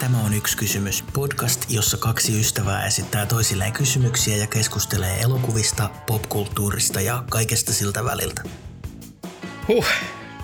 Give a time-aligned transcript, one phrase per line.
[0.00, 1.04] Tämä on yksi kysymys.
[1.12, 8.42] Podcast, jossa kaksi ystävää esittää toisilleen kysymyksiä ja keskustelee elokuvista, popkulttuurista ja kaikesta siltä väliltä.
[9.68, 9.86] Huh,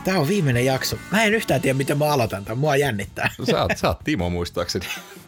[0.05, 0.97] tää on viimeinen jakso.
[1.13, 2.59] Mä en yhtään tiedä, miten mä aloitan tämän.
[2.59, 3.31] Mua jännittää.
[3.51, 4.87] Sä oot, sä oot Timo muistaakseni.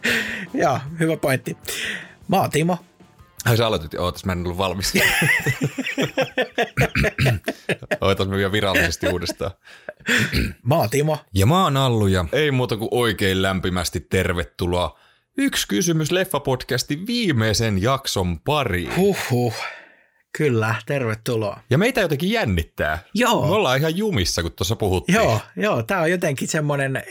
[0.53, 1.57] Joo, hyvä pointti.
[2.27, 2.77] Mä oon Timo.
[3.45, 4.93] Ai sä aloitit, ootas mä en ollut valmis.
[8.01, 9.51] Ootas me vielä virallisesti uudestaan.
[10.63, 11.17] Mä oon Timo.
[11.33, 14.99] Ja mä oon Allu ja ei muuta kuin oikein lämpimästi tervetuloa.
[15.37, 18.95] Yksi kysymys Leffa-podcastin viimeisen jakson pariin.
[18.95, 19.53] Huhhuh.
[20.37, 21.59] Kyllä, tervetuloa.
[21.69, 22.99] Ja meitä jotenkin jännittää.
[23.13, 23.47] Joo.
[23.47, 25.15] Me ollaan ihan jumissa, kun tuossa puhuttiin.
[25.15, 27.03] Joo, joo, tää on jotenkin semmoinen,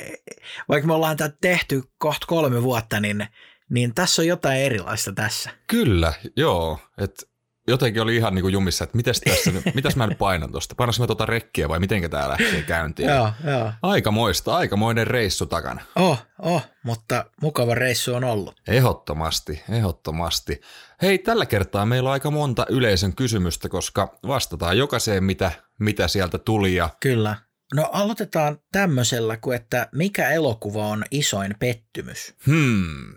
[0.68, 3.26] vaikka me ollaan tätä tehty kohta kolme vuotta, niin,
[3.70, 5.50] niin tässä on jotain erilaista tässä.
[5.66, 6.78] Kyllä, joo.
[6.98, 7.28] Et
[7.68, 10.74] jotenkin oli ihan niinku jumissa, että mitäs tässä mitäs mä nyt painan tosta?
[10.74, 13.08] Painanko mä tota rekkiä vai mitenkä tää lähtee käyntiin?
[13.08, 13.72] Joo, joo.
[13.82, 15.80] Aikamoista, aikamoinen reissu takana.
[15.96, 18.54] Oh, oh, mutta mukava reissu on ollut.
[18.68, 20.60] Ehdottomasti, ehdottomasti.
[21.02, 26.38] Hei, tällä kertaa meillä on aika monta yleisön kysymystä, koska vastataan jokaiseen, mitä, mitä sieltä
[26.38, 26.74] tuli.
[26.74, 27.36] Ja Kyllä.
[27.74, 32.34] No aloitetaan tämmöisellä kuin, että mikä elokuva on isoin pettymys?
[32.46, 33.14] hmm,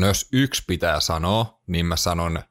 [0.00, 2.42] no jos yksi pitää sanoa, niin mä sanon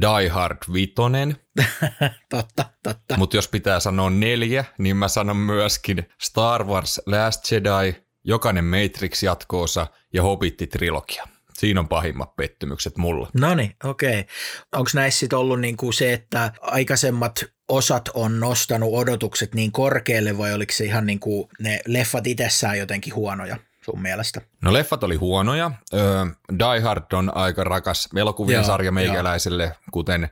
[0.00, 1.36] Die Hard Vitonen,
[2.30, 3.16] totta, totta.
[3.16, 9.86] mutta jos pitää sanoa neljä, niin mä sanon myöskin Star Wars Last Jedi, jokainen Matrix-jatkoosa
[10.12, 11.28] ja Hobbit-trilogia.
[11.58, 13.30] Siinä on pahimmat pettymykset mulla.
[13.34, 14.24] No niin, okei.
[14.72, 20.54] Onko näissä sit ollut niinku se, että aikaisemmat osat on nostanut odotukset niin korkealle vai
[20.54, 23.56] oliko se ihan niinku ne leffat itsessään jotenkin huonoja
[23.86, 24.40] sun mielestä?
[24.62, 25.70] No leffat oli huonoja.
[25.94, 26.24] Öö,
[26.58, 30.28] Die Hard on aika rakas elokuvien Joo, sarja meikäläiselle, kuten,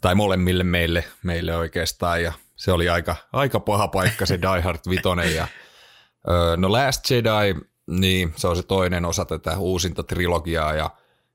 [0.00, 4.80] tai molemmille meille, meille oikeastaan, ja se oli aika, aika paha paikka se Die Hard
[4.88, 5.34] vitonen.
[5.34, 5.46] Ja,
[6.28, 10.90] öö, no Last Jedi, niin se on se toinen osa tätä uusinta trilogiaa, ja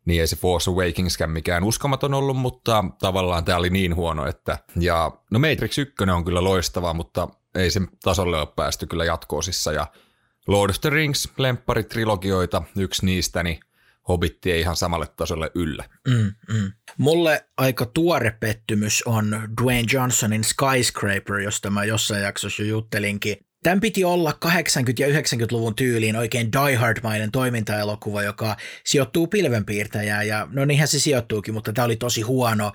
[0.06, 4.58] niin ei se Force Awakenskään mikään uskomaton ollut, mutta tavallaan tämä oli niin huono, että,
[4.80, 9.72] ja no Matrix 1 on kyllä loistava, mutta ei sen tasolle ole päästy kyllä jatkoosissa,
[9.72, 9.88] ja
[10.48, 13.60] Lord of the Rings, lempparitrilogioita, yksi niistä, niin
[14.08, 15.84] Hobbitti ei ihan samalle tasolle yllä.
[16.08, 16.72] Mm, mm.
[16.98, 23.38] Mulle aika tuore pettymys on Dwayne Johnsonin Skyscraper, josta mä jossain jaksossa jo juttelinkin.
[23.64, 24.48] Tämän piti olla 80-
[25.00, 31.54] ja 90-luvun tyyliin oikein Die Hard-mainen toimintaelokuva, joka sijoittuu pilvenpiirtäjään, ja no niinhän se sijoittuukin,
[31.54, 32.72] mutta tämä oli tosi huono.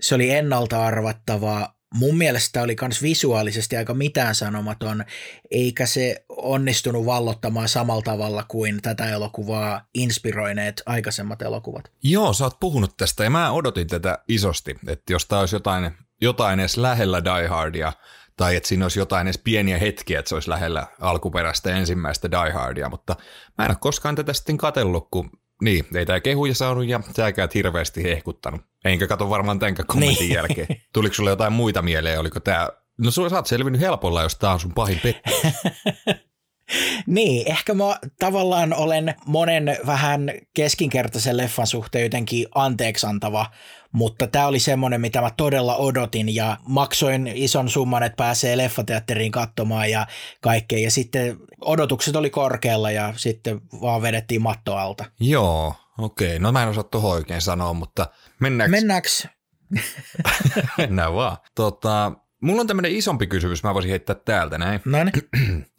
[0.00, 5.04] Se oli ennalta arvattava, mun mielestä oli myös visuaalisesti aika mitään sanomaton,
[5.50, 11.92] eikä se onnistunut vallottamaan samalla tavalla kuin tätä elokuvaa inspiroineet aikaisemmat elokuvat.
[12.02, 15.90] Joo, sä oot puhunut tästä ja mä odotin tätä isosti, että jos tää olisi jotain,
[16.20, 17.92] jotain edes lähellä Die Hardia,
[18.36, 22.52] tai että siinä olisi jotain edes pieniä hetkiä, että se olisi lähellä alkuperäistä ensimmäistä Die
[22.52, 23.16] Hardia, mutta
[23.58, 25.30] mä en ole koskaan tätä sitten katsellut, kun
[25.62, 28.69] niin, ei tää kehuja saanut ja säkään hirveästi hehkuttanut.
[28.84, 30.34] Enkä kato varmaan tänkään kommentin Niin.
[30.34, 30.66] jälkeen.
[30.92, 32.68] Tuliko sulle jotain muita mieleen, oliko tää,
[32.98, 35.54] no sä oot selvinnyt helpolla, jos tää on sun pahin pettymys.
[37.06, 43.46] Niin, ehkä mä tavallaan olen monen vähän keskinkertaisen leffan suhteen jotenkin anteeksantava,
[43.92, 49.32] mutta tämä oli semmoinen, mitä mä todella odotin ja maksoin ison summan, että pääsee leffateatteriin
[49.32, 50.06] katsomaan ja
[50.40, 50.78] kaikkea.
[50.78, 55.04] Ja sitten odotukset oli korkealla ja sitten vaan vedettiin matto alta.
[55.20, 56.38] Joo, okei.
[56.38, 58.06] No mä en osaa tuohon oikein sanoa, mutta
[58.40, 58.76] mennäänkö?
[58.76, 59.08] Mennäänkö?
[60.78, 61.36] Mennään vaan.
[61.54, 64.80] Tota, mulla on tämmöinen isompi kysymys, mä voisin heittää täältä näin.
[64.84, 65.66] No niin.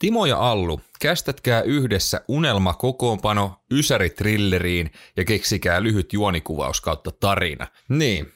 [0.00, 7.66] Timo ja Allu, kästätkää yhdessä unelma kokoonpano Ysäri-trilleriin ja keksikää lyhyt juonikuvaus kautta tarina.
[7.88, 8.32] Niin,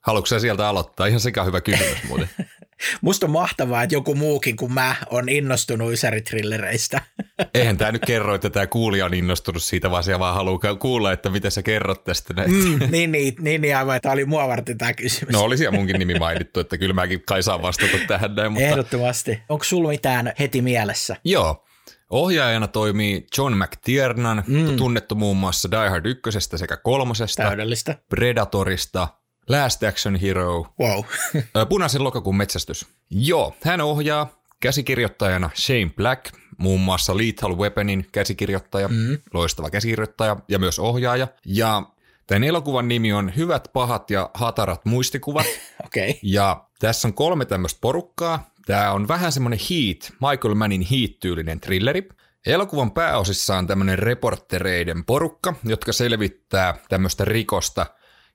[0.00, 1.06] haluatko sieltä aloittaa?
[1.06, 2.30] Ihan sekä hyvä kysymys muuten.
[3.00, 7.00] Musta on mahtavaa, että joku muukin kuin mä on innostunut ysäritrillereistä.
[7.54, 11.12] Eihän tämä nyt kerro, että tämä kuulija on innostunut siitä, vaan se vaan haluaa kuulla,
[11.12, 12.34] että mitä sä kerrot tästä.
[12.34, 12.50] näin.
[12.50, 14.00] Mm, niin, niin, niin, niin aivan.
[14.00, 15.32] Tämä oli mua varten tämä kysymys.
[15.32, 18.68] No oli siellä munkin nimi mainittu, että kyllä mäkin kai saan vastata tähän näin, mutta
[18.68, 19.42] Ehdottomasti.
[19.48, 21.16] Onko sulla mitään heti mielessä?
[21.24, 21.64] Joo.
[22.10, 24.76] Ohjaajana toimii John McTiernan, mm.
[24.76, 27.96] tunnettu muun muassa Die Hard 1 sekä kolmosesta, Täydellistä.
[28.08, 29.08] Predatorista,
[29.48, 31.04] Last Action Hero, Wow.
[31.68, 32.86] Punaisen lokakuun metsästys.
[33.10, 39.18] Joo, hän ohjaa käsikirjoittajana Shane Black, muun muassa Lethal Weaponin käsikirjoittaja, mm.
[39.32, 41.28] loistava käsikirjoittaja ja myös ohjaaja.
[41.46, 41.82] Ja
[42.26, 45.46] tämän elokuvan nimi on Hyvät, pahat ja hatarat muistikuvat.
[45.86, 46.10] Okei.
[46.10, 46.20] Okay.
[46.22, 48.50] Ja tässä on kolme tämmöistä porukkaa.
[48.66, 52.08] Tämä on vähän semmoinen Heat, Michael Mannin Heat-tyylinen thrilleri.
[52.46, 57.86] Elokuvan pääosissa on tämmöinen reportereiden porukka, jotka selvittää tämmöistä rikosta,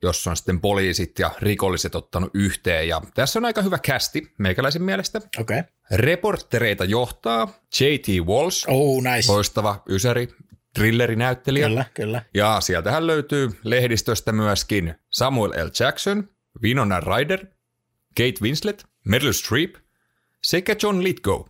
[0.04, 2.88] jossa on sitten poliisit ja rikolliset ottanut yhteen.
[2.88, 5.22] Ja tässä on aika hyvä kästi meikäläisen mielestä.
[5.40, 5.60] Okei.
[5.60, 5.72] Okay.
[5.92, 8.08] Reportereita johtaa J.T.
[8.26, 9.32] Walsh, Oh, nice.
[9.32, 10.28] loistava ysäri
[10.74, 11.68] thrillerinäyttelijä.
[11.68, 12.22] Kyllä, kyllä.
[12.34, 15.70] Ja sieltähän löytyy lehdistöstä myöskin Samuel L.
[15.80, 16.30] Jackson,
[16.64, 17.46] Winona Ryder,
[18.18, 19.76] Kate Winslet, Meryl Streep
[20.44, 21.42] sekä John Lithgow.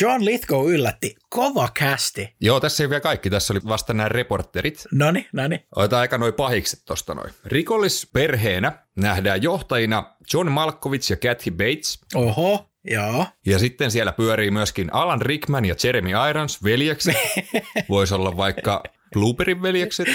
[0.00, 1.16] John Lithgow yllätti.
[1.28, 2.34] Kova kästi.
[2.40, 3.30] Joo, tässä ei vielä kaikki.
[3.30, 4.84] Tässä oli vasta nämä reporterit.
[4.92, 5.66] Noni, noni.
[5.76, 7.30] Otetaan aika noin pahikset tosta noin.
[7.44, 11.98] Rikollisperheenä nähdään johtajina John Malkovich ja Kathy Bates.
[12.14, 13.26] Oho, joo.
[13.46, 17.16] Ja sitten siellä pyörii myöskin Alan Rickman ja Jeremy Irons, veljekset.
[17.88, 18.82] Voisi olla vaikka
[19.12, 20.08] Blooperin veljekset.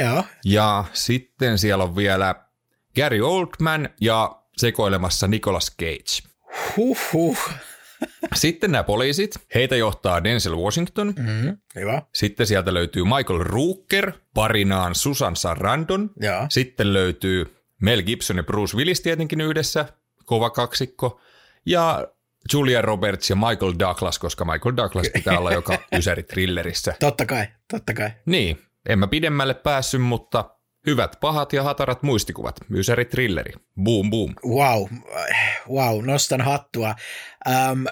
[0.00, 0.24] Joo.
[0.44, 2.34] Ja sitten siellä on vielä
[2.96, 6.28] Gary Oldman ja sekoilemassa Nicolas Cage.
[6.76, 7.38] Huhhuh.
[8.34, 11.14] Sitten nämä poliisit, heitä johtaa Denzel Washington.
[11.16, 12.02] Mm, hyvä.
[12.14, 16.10] Sitten sieltä löytyy Michael Rooker, parinaan Susan Sarandon.
[16.20, 16.46] Joo.
[16.48, 19.86] Sitten löytyy Mel Gibson ja Bruce Willis tietenkin yhdessä,
[20.24, 21.20] kova kaksikko.
[21.66, 22.08] Ja
[22.52, 26.94] Julia Roberts ja Michael Douglas, koska Michael Douglas pitää olla joka ysäri thrillerissä.
[27.00, 28.10] Totta kai, totta kai.
[28.26, 28.58] Niin,
[28.88, 30.53] en mä pidemmälle päässyt, mutta
[30.86, 32.56] hyvät, pahat ja hatarat muistikuvat.
[32.74, 33.52] Ysäri thrilleri.
[33.82, 34.34] Boom, boom.
[34.46, 34.88] Wow,
[35.68, 36.94] wow, nostan hattua.
[37.70, 37.84] Um,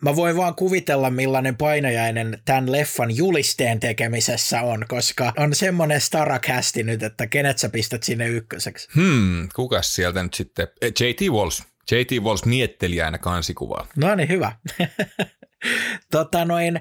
[0.00, 6.82] mä voin vaan kuvitella, millainen painajainen tämän leffan julisteen tekemisessä on, koska on semmoinen starakästi
[6.82, 8.88] nyt, että kenet sä pistät sinne ykköseksi.
[8.94, 10.68] Hmm, kukas sieltä nyt sitten?
[10.80, 11.20] Eh, J.T.
[11.30, 11.62] Walls.
[11.90, 12.10] J.T.
[12.22, 13.86] Walls miettelijänä kansikuvaa.
[13.96, 14.52] No niin, hyvä.
[16.12, 16.80] tota noin,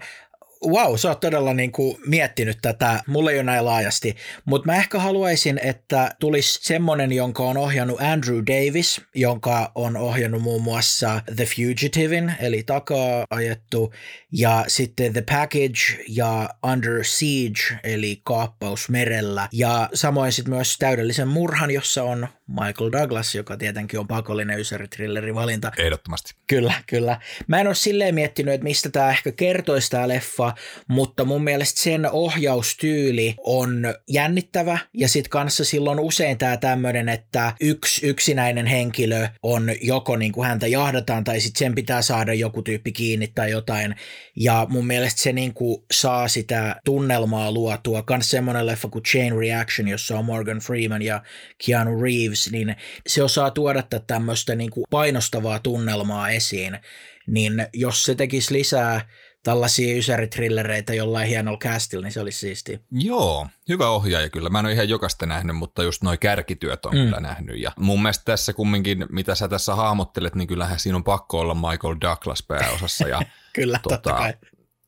[0.65, 4.15] wow, sä oot todella niin kuin miettinyt tätä, mulle ei ole näin laajasti,
[4.45, 10.41] mutta mä ehkä haluaisin, että tulisi semmonen, jonka on ohjannut Andrew Davis, jonka on ohjannut
[10.41, 13.93] muun muassa The Fugitivein, eli takaa ajettu,
[14.31, 21.27] ja sitten The Package ja Under Siege, eli kaappaus merellä, ja samoin sitten myös täydellisen
[21.27, 24.87] murhan, jossa on Michael Douglas, joka tietenkin on pakollinen ysäri
[25.35, 25.71] valinta.
[25.77, 26.33] Ehdottomasti.
[26.47, 27.19] Kyllä, kyllä.
[27.47, 30.46] Mä en ole silleen miettinyt, että mistä tämä ehkä kertoisi tämä leffa,
[30.87, 37.53] mutta mun mielestä sen ohjaustyyli on jännittävä ja sitten kanssa silloin usein tämä tämmöinen, että
[37.61, 42.61] yksi yksinäinen henkilö on joko niin kuin häntä jahdataan tai sitten sen pitää saada joku
[42.61, 43.95] tyyppi kiinni tai jotain
[44.35, 48.03] ja mun mielestä se niin kuin saa sitä tunnelmaa luotua.
[48.03, 51.23] Kans semmoinen leffa kuin Chain Reaction, jossa on Morgan Freeman ja
[51.65, 52.75] Keanu Reeves, niin
[53.07, 56.79] se osaa tuoda tämmöistä niin kuin painostavaa tunnelmaa esiin.
[57.27, 59.01] Niin jos se tekisi lisää
[59.47, 62.81] tällaisia ysäritrillereitä jollain hienolla castilla, niin se olisi siisti.
[62.91, 64.49] Joo, hyvä ohjaaja kyllä.
[64.49, 67.03] Mä en ole ihan jokaista nähnyt, mutta just noi kärkityöt on mm.
[67.03, 67.59] kyllä nähnyt.
[67.59, 71.55] Ja mun mielestä tässä kumminkin, mitä sä tässä hahmottelet, niin kyllähän siinä on pakko olla
[71.55, 73.07] Michael Douglas pääosassa.
[73.07, 73.21] Ja,
[73.53, 74.33] kyllä, tota, totta kai.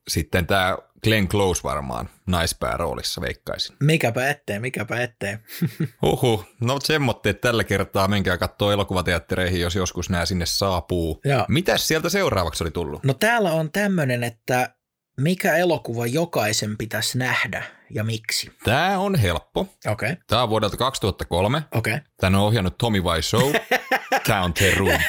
[0.08, 3.76] Sitten tämä Glenn Close varmaan naispääroolissa veikkaisin.
[3.80, 5.38] Mikäpä ettei, mikäpä ettei.
[6.02, 11.22] Huhu, no semmoitteet tällä kertaa, menkää katsoa elokuvateattereihin, jos joskus nämä sinne saapuu.
[11.26, 11.46] Joo.
[11.48, 13.04] Mitäs sieltä seuraavaksi oli tullut?
[13.04, 14.74] No täällä on tämmöinen, että
[15.20, 18.52] mikä elokuva jokaisen pitäisi nähdä ja miksi?
[18.64, 19.60] Tämä on helppo.
[19.60, 20.12] Okei.
[20.12, 20.24] Okay.
[20.28, 21.64] Tämä on vuodelta 2003.
[21.72, 21.94] Okei.
[21.94, 22.06] Okay.
[22.18, 23.54] Tämä on ohjannut Tommy Wiseau.
[24.28, 25.02] Tämä on The Room.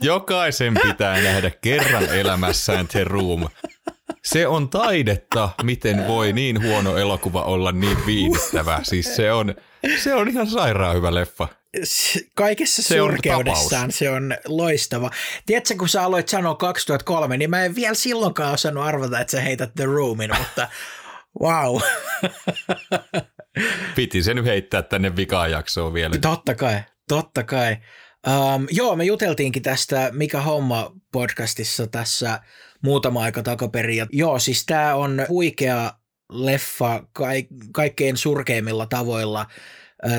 [0.00, 3.48] Jokaisen pitää nähdä kerran elämässään The Room.
[4.24, 8.80] Se on taidetta, miten voi niin huono elokuva olla niin viihdyttävä.
[8.82, 9.54] Siis se on,
[9.98, 11.48] se on ihan sairaan hyvä leffa.
[12.34, 15.10] Kaikessa se surkeudessaan on se on loistava.
[15.46, 19.40] Tiedätkö, kun sä aloit sanoa 2003, niin mä en vielä silloinkaan osannut arvata, että sä
[19.40, 20.68] heität The Roomin, mutta
[21.40, 21.80] wow.
[23.96, 26.18] Piti sen heittää tänne vikaan jaksoon vielä.
[26.18, 27.76] Totta kai, totta kai.
[28.26, 32.40] Um, joo, me juteltiinkin tästä Mikä homma podcastissa tässä
[32.82, 33.96] muutama aika takaperin.
[33.96, 35.92] Ja joo, siis tämä on huikea
[36.32, 37.26] leffa ka-
[37.72, 39.46] kaikkein surkeimmilla tavoilla.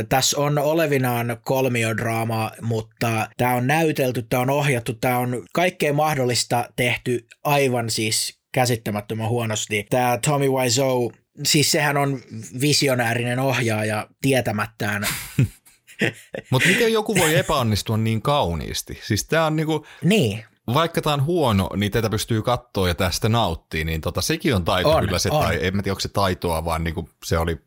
[0.10, 6.66] Tässä on olevinaan kolmiodraama, mutta tämä on näytelty, tämä on ohjattu, tämä on kaikkea mahdollista
[6.76, 9.86] tehty aivan siis käsittämättömän huonosti.
[9.90, 11.12] Tämä Tommy Wiseau,
[11.44, 12.22] siis sehän on
[12.62, 15.08] visionäärinen ohjaaja tietämättään.
[16.50, 19.00] Mutta miten joku voi epäonnistua niin kauniisti?
[19.04, 19.86] Siis tämä on niinku...
[20.04, 24.56] Niin vaikka tämä on huono, niin tätä pystyy katsoa ja tästä nauttii, niin tota, sekin
[24.56, 25.44] on taito on, kyllä se, on.
[25.44, 27.58] tai en mä tiedä, onko se taitoa, vaan niin kuin se oli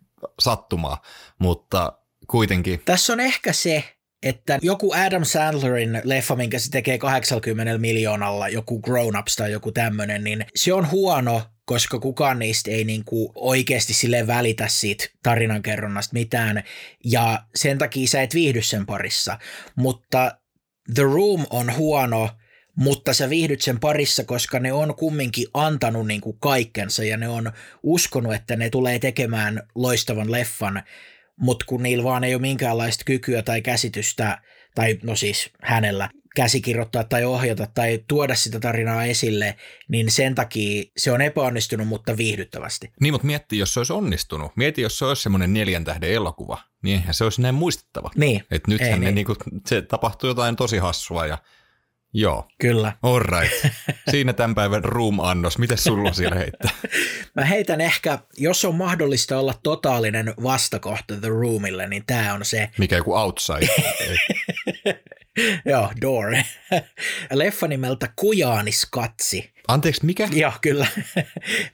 [0.40, 1.02] sattumaa,
[1.38, 1.92] mutta
[2.26, 2.82] kuitenkin.
[2.84, 3.84] Tässä on ehkä se,
[4.23, 9.73] että joku Adam Sandlerin leffa, minkä se tekee 80 miljoonalla, joku Grown Ups tai joku
[9.73, 16.12] tämmöinen, niin se on huono, koska kukaan niistä ei niinku oikeasti sille välitä siitä tarinankerronnasta
[16.12, 16.62] mitään,
[17.04, 19.38] ja sen takia sä et viihdy sen parissa.
[19.76, 20.38] Mutta
[20.94, 22.30] The Room on huono,
[22.76, 27.28] mutta sä viihdyt sen parissa, koska ne on kumminkin antanut niin kuin kaikkensa ja ne
[27.28, 27.52] on
[27.83, 30.83] uskonut, että ne tulee tekemään loistavan leffan,
[31.37, 34.38] mutta kun niillä vaan ei ole minkäänlaista kykyä tai käsitystä,
[34.75, 39.57] tai no siis hänellä, käsikirjoittaa tai ohjata tai tuoda sitä tarinaa esille,
[39.88, 42.93] niin sen takia se on epäonnistunut, mutta viihdyttävästi.
[43.00, 44.52] Niin, mutta mietti, jos se olisi onnistunut.
[44.57, 48.11] Mieti, jos se olisi semmoinen neljän tähden elokuva, niin eihän se olisi näin muistettava.
[48.16, 48.45] Niin.
[48.50, 49.14] Et nythän Ei ne, niin.
[49.14, 49.35] niinku,
[49.66, 51.38] se tapahtuu jotain tosi hassua ja
[52.14, 52.49] joo.
[52.61, 52.92] Kyllä.
[53.02, 53.75] All right.
[54.11, 55.59] Siinä tämän päivän room-annos.
[55.59, 56.71] Miten sulla siellä heittää?
[57.37, 62.71] Mä heitän ehkä, jos on mahdollista olla totaalinen vastakohta The Roomille, niin tämä on se.
[62.78, 63.68] Mikä joku outside?
[65.71, 66.33] Joo, Door.
[67.33, 69.52] Leffa nimeltä Kujaaniskatsi.
[69.68, 70.28] Anteeksi, mikä?
[70.33, 70.87] Joo, kyllä.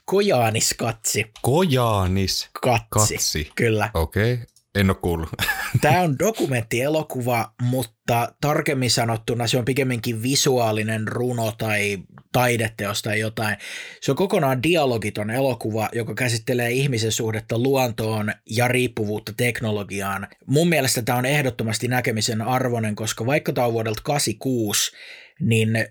[0.06, 1.30] Kujaaniskatsi.
[1.42, 3.14] Kojaanis Katsi.
[3.14, 3.52] katsi.
[3.54, 3.90] Kyllä.
[3.94, 4.46] Okei, okay.
[4.74, 5.28] En ole kuullut.
[5.80, 11.98] Tämä on dokumenttielokuva, mutta tarkemmin sanottuna se on pikemminkin visuaalinen runo tai
[12.32, 13.56] taideteos tai jotain.
[14.00, 20.28] Se on kokonaan dialogiton elokuva, joka käsittelee ihmisen suhdetta luontoon ja riippuvuutta teknologiaan.
[20.46, 24.92] Mun mielestä tämä on ehdottomasti näkemisen arvoinen, koska vaikka tämä on vuodelta 86,
[25.40, 25.86] niin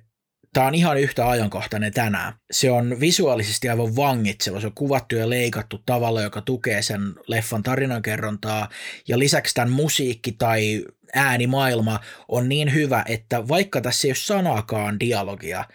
[0.54, 2.34] Tämä on ihan yhtä ajankohtainen tänään.
[2.52, 4.60] Se on visuaalisesti aivan vangitseva.
[4.60, 8.70] Se on kuvattu ja leikattu tavalla, joka tukee sen leffan tarinankerrontaa.
[9.08, 15.00] Ja lisäksi tämän musiikki tai äänimaailma on niin hyvä, että vaikka tässä ei ole sanaakaan
[15.00, 15.66] dialogia,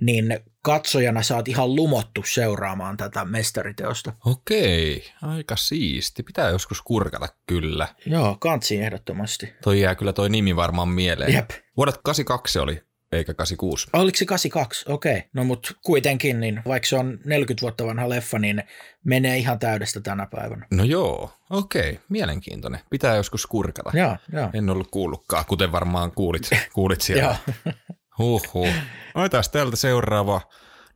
[0.00, 4.12] niin katsojana saat ihan lumottu seuraamaan tätä mestariteosta.
[4.26, 6.22] Okei, aika siisti.
[6.22, 7.88] Pitää joskus kurkata kyllä.
[8.06, 9.52] Joo, kansi ehdottomasti.
[9.62, 11.32] Toi jää kyllä toi nimi varmaan mieleen.
[11.32, 11.50] Jep.
[11.76, 13.88] Vuodet 86 se oli, eikä 86.
[13.92, 14.84] Oliko se 82?
[14.88, 15.16] Okei.
[15.16, 15.28] Okay.
[15.32, 18.62] No mutta kuitenkin, niin vaikka se on 40 vuotta vanha leffa, niin
[19.04, 20.66] menee ihan täydestä tänä päivänä.
[20.70, 22.80] No joo, okei, mielenkiintoinen.
[22.90, 23.90] Pitää joskus kurkata.
[23.94, 24.50] Joo, joo.
[24.54, 27.22] En ollut kuullutkaan, kuten varmaan kuulit, kuulit siellä.
[27.66, 27.74] Joo.
[28.18, 28.68] Huhhuh.
[29.14, 30.40] Otetaan täältä seuraava.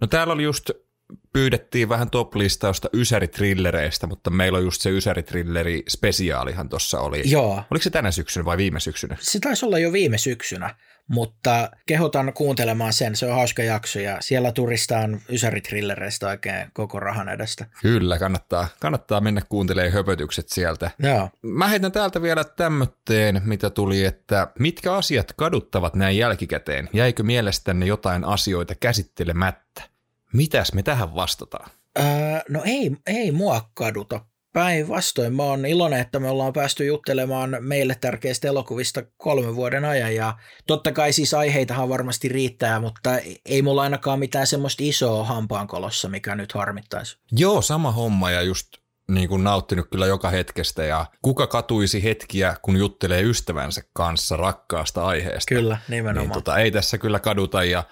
[0.01, 0.71] No täällä oli just,
[1.33, 7.23] pyydettiin vähän top-listausta ysäritrillereistä, mutta meillä on just se ysäritrilleri spesiaalihan tuossa oli.
[7.25, 7.63] Joo.
[7.71, 9.17] Oliko se tänä syksynä vai viime syksynä?
[9.21, 10.75] Se taisi olla jo viime syksynä,
[11.09, 13.17] mutta kehotan kuuntelemaan sen.
[13.17, 17.67] Se on hauska jakso ja siellä turistaan ysäritrillereistä oikein koko rahan edestä.
[17.83, 20.91] Kyllä, kannattaa, kannattaa mennä kuuntelemaan höpötykset sieltä.
[20.99, 21.31] Joo.
[21.43, 26.89] Mä heitän täältä vielä tämmötteen, mitä tuli, että mitkä asiat kaduttavat näin jälkikäteen?
[26.93, 29.96] Jäikö mielestänne jotain asioita käsittelemättä?
[30.33, 31.71] Mitäs me tähän vastataan?
[31.99, 32.05] Öö,
[32.49, 34.21] no ei, ei mua kaduta.
[34.53, 40.15] Päinvastoin mä oon iloinen, että me ollaan päästy juttelemaan meille tärkeistä elokuvista kolmen vuoden ajan
[40.15, 40.35] ja
[40.67, 43.11] totta kai siis aiheitahan varmasti riittää, mutta
[43.47, 47.19] ei mulla ainakaan mitään semmoista isoa hampaankolossa, mikä nyt harmittaisi.
[47.33, 48.69] Joo, sama homma ja just
[49.11, 55.07] niin kuin nauttinut kyllä joka hetkestä ja kuka katuisi hetkiä, kun juttelee ystävänsä kanssa rakkaasta
[55.07, 55.55] aiheesta.
[55.55, 56.33] Kyllä, Niin nimenomaan.
[56.33, 57.85] tota, ei tässä kyllä kaduta ja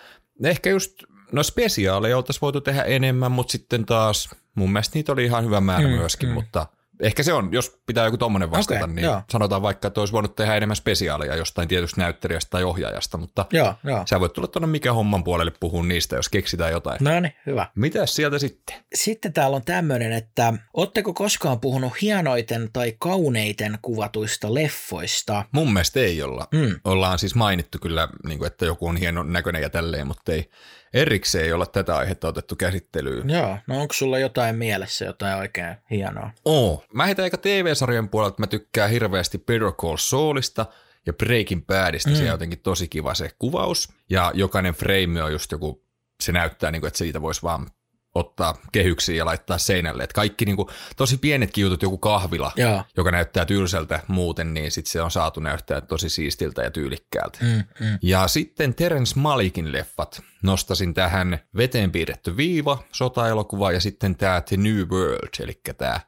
[0.45, 0.93] ehkä just,
[1.35, 5.61] no spesiaaleja oltaisiin voitu tehdä enemmän, mutta sitten taas mun mielestä niitä oli ihan hyvä
[5.61, 6.35] määrä Mm, myöskin, mm.
[6.35, 6.67] mutta
[7.01, 9.23] ehkä se on, jos pitää joku tommonen vastata, Okei, niin joo.
[9.31, 13.75] sanotaan vaikka, että olisi voinut tehdä enemmän spesiaaleja jostain tietystä näyttelijästä tai ohjaajasta, mutta Joo,
[13.85, 14.03] joo.
[14.07, 16.99] sä voit tulla tuonne mikä homman puolelle puhua niistä, jos keksitään jotain.
[17.01, 17.67] No niin, hyvä.
[17.75, 18.77] Mitäs sieltä sitten?
[18.95, 25.45] Sitten täällä on tämmöinen, että ootteko koskaan puhunut hienoiten tai kauneiten kuvatuista leffoista?
[25.53, 26.49] Mun mielestä ei olla.
[26.53, 26.81] Mm.
[26.85, 30.51] Ollaan siis mainittu kyllä, niin kuin, että joku on hienon näköinen ja tälleen, mutta ei
[30.95, 33.31] erikseen ei olla tätä aihetta otettu käsittelyyn.
[33.31, 36.31] Joo, no onko sulla jotain mielessä, jotain oikein hienoa?
[36.45, 36.85] Oo.
[36.93, 40.67] Mä heitän eikä TV-sarjan puolelta, mä tykkään hirveästi Better Call Saulista
[41.07, 42.17] ja Breaking Badista, mm.
[42.17, 43.89] se on jotenkin tosi kiva se kuvaus.
[44.11, 45.85] Ja jokainen frame on just joku,
[46.21, 47.67] se näyttää niin kuin, että siitä voisi vaan
[48.15, 50.05] ottaa kehyksiin ja laittaa seinälle.
[50.05, 52.85] Et kaikki niin kuin, tosi pienetkin jutut, joku kahvila, Joo.
[52.97, 57.39] joka näyttää tylsältä muuten, niin sitten se on saatu näyttää tosi siistiltä ja tyylikkäältä.
[57.43, 57.99] Mm, mm.
[58.03, 60.23] Ja sitten Terence Malikin leffat.
[60.43, 66.01] Nostasin tähän veteen piirretty viiva, sotaelokuva ja sitten tämä The New World, eli tämä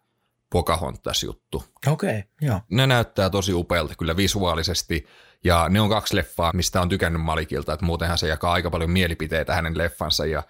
[0.51, 1.65] Pocahontas-juttu.
[1.87, 2.61] Okei, okay, joo.
[2.71, 5.07] Ne näyttää tosi upealta kyllä visuaalisesti
[5.45, 8.91] ja ne on kaksi leffaa, mistä on tykännyt Malikilta, että muutenhan se jakaa aika paljon
[8.91, 10.43] mielipiteitä hänen leffansa ja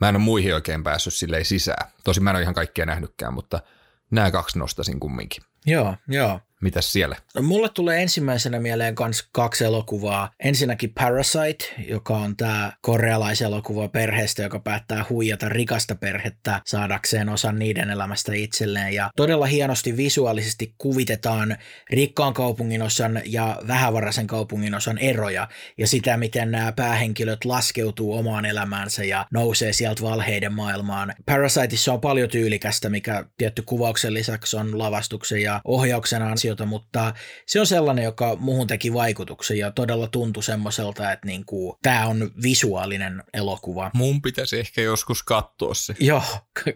[0.00, 1.90] mä en ole muihin oikein päässyt silleen sisään.
[2.04, 3.60] Tosi mä en ole ihan kaikkia nähnytkään, mutta
[4.10, 5.42] nämä kaksi nostasin kumminkin.
[5.66, 6.40] Joo, joo.
[6.64, 7.16] Mitäs siellä?
[7.34, 10.30] No, Mulle tulee ensimmäisenä mieleen kans kaksi elokuvaa.
[10.44, 17.90] Ensinnäkin Parasite, joka on tämä korealaiselokuva perheestä, joka päättää huijata rikasta perhettä saadakseen osan niiden
[17.90, 18.94] elämästä itselleen.
[18.94, 21.56] Ja todella hienosti visuaalisesti kuvitetaan
[21.90, 28.44] rikkaan kaupungin osan ja vähävaraisen kaupungin osan eroja ja sitä, miten nämä päähenkilöt laskeutuu omaan
[28.44, 31.14] elämäänsä ja nousee sieltä valheiden maailmaan.
[31.26, 37.14] Parasiteissa on paljon tyylikästä, mikä tietty kuvauksen lisäksi on lavastuksen ja ohjauksen ansiota, mutta
[37.46, 42.30] se on sellainen, joka muuhun teki vaikutuksen ja todella tuntui semmoiselta, että niinku, tämä on
[42.42, 43.90] visuaalinen elokuva.
[43.94, 45.94] Mun pitäisi ehkä joskus katsoa se.
[46.00, 46.22] Joo,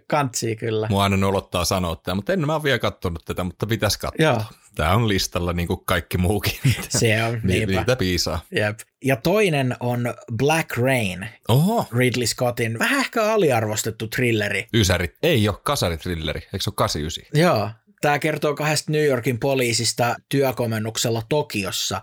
[0.07, 0.87] kantsii kyllä.
[0.91, 4.27] Mua aina nolottaa sanoa tämä, mutta en mä ole vielä katsonut tätä, mutta pitäisi katsoa.
[4.27, 4.43] Joo.
[4.75, 6.53] Tämä on listalla niin kuin kaikki muukin.
[6.89, 7.73] Se on, niinpä.
[7.73, 8.41] Niitä piisaa.
[8.51, 8.79] Jep.
[9.05, 14.67] Ja toinen on Black Rain, Oho, Ridley Scottin vähän ehkä aliarvostettu thrilleri.
[14.75, 15.15] Ysärit.
[15.23, 17.41] Ei ole kasaritrilleri, eikö se ole 89?
[17.41, 22.03] Joo, tämä kertoo kahdesta New Yorkin poliisista työkomennuksella Tokiossa.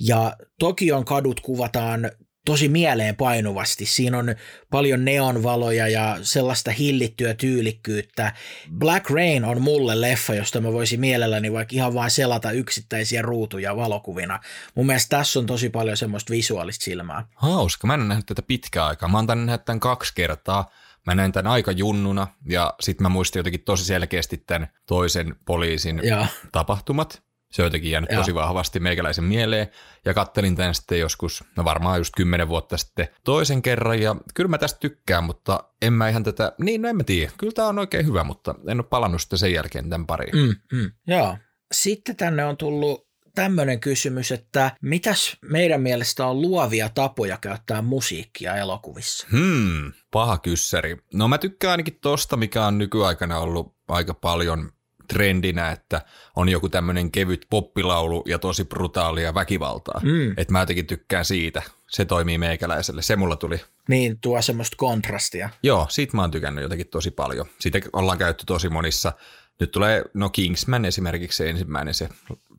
[0.00, 2.10] Ja Tokion kadut kuvataan
[2.46, 3.86] tosi mieleen painuvasti.
[3.86, 4.34] Siinä on
[4.70, 8.32] paljon neonvaloja ja sellaista hillittyä tyylikkyyttä.
[8.78, 13.76] Black Rain on mulle leffa, josta mä voisin mielelläni vaikka ihan vain selata yksittäisiä ruutuja
[13.76, 14.40] valokuvina.
[14.74, 17.26] Mun mielestä tässä on tosi paljon semmoista visuaalista silmää.
[17.34, 19.08] Hauska, mä en ole nähnyt tätä pitkään aikaa.
[19.08, 20.70] Mä oon tän nähnyt tämän kaksi kertaa.
[21.06, 26.00] Mä näin tämän aika junnuna ja sitten mä muistin jotenkin tosi selkeästi tämän toisen poliisin
[26.02, 26.26] Joo.
[26.52, 27.22] tapahtumat.
[27.52, 28.20] Se on jotenkin jäänyt Joo.
[28.20, 29.68] tosi vahvasti meikäläisen mieleen.
[30.04, 34.02] Ja kattelin tämän sitten joskus, no varmaan just kymmenen vuotta sitten toisen kerran.
[34.02, 37.32] Ja kyllä mä tästä tykkään, mutta en mä ihan tätä, niin no en mä tiedä.
[37.38, 40.36] Kyllä tämä on oikein hyvä, mutta en ole palannut sitten sen jälkeen tämän pariin.
[40.36, 40.90] Mm, mm.
[41.06, 41.36] Joo.
[41.72, 48.56] Sitten tänne on tullut tämmöinen kysymys, että mitäs meidän mielestä on luovia tapoja käyttää musiikkia
[48.56, 49.26] elokuvissa?
[49.32, 50.96] Hmm, paha kyssäri.
[51.14, 54.72] No mä tykkään ainakin tosta, mikä on nykyaikana ollut aika paljon
[55.12, 56.02] trendinä, että
[56.36, 60.00] on joku tämmöinen kevyt poppilaulu ja tosi brutaalia väkivaltaa.
[60.04, 60.34] Mm.
[60.36, 61.62] Että mä jotenkin tykkään siitä.
[61.88, 63.02] Se toimii meikäläiselle.
[63.02, 63.60] Se mulla tuli.
[63.88, 65.50] Niin tuo semmoista kontrastia.
[65.62, 67.46] Joo, siitä mä oon tykännyt jotenkin tosi paljon.
[67.58, 69.12] Siitä ollaan käytetty tosi monissa.
[69.60, 72.08] Nyt tulee, no Kingsman esimerkiksi se ensimmäinen se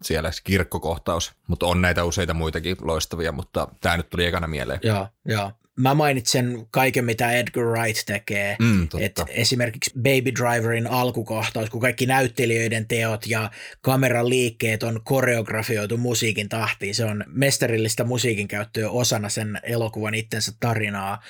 [0.05, 4.79] siellä se kirkkokohtaus, mutta on näitä useita muitakin loistavia, mutta tämä nyt tuli ekana mieleen.
[4.83, 5.51] Joo, joo.
[5.75, 8.55] Mä mainitsen kaiken, mitä Edgar Wright tekee.
[8.59, 9.05] Mm, totta.
[9.05, 16.49] Et esimerkiksi Baby Driverin alkukohtaus, kun kaikki näyttelijöiden teot ja kameran liikkeet on koreografioitu musiikin
[16.49, 16.95] tahtiin.
[16.95, 21.23] Se on mestarillista musiikin käyttöä osana sen elokuvan itsensä tarinaa.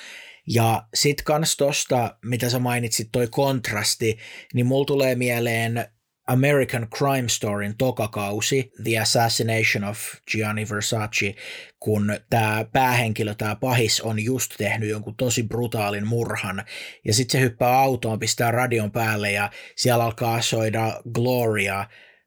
[0.48, 4.18] Ja sit kans tosta, mitä sä mainitsit, toi kontrasti,
[4.54, 5.88] niin mulla tulee mieleen
[6.26, 9.98] American Crime Storyn tokakausi, The Assassination of
[10.30, 11.34] Gianni Versace,
[11.80, 16.64] kun tämä päähenkilö, tämä pahis, on just tehnyt jonkun tosi brutaalin murhan,
[17.04, 21.86] ja sitten se hyppää autoon, pistää radion päälle, ja siellä alkaa soida Gloria,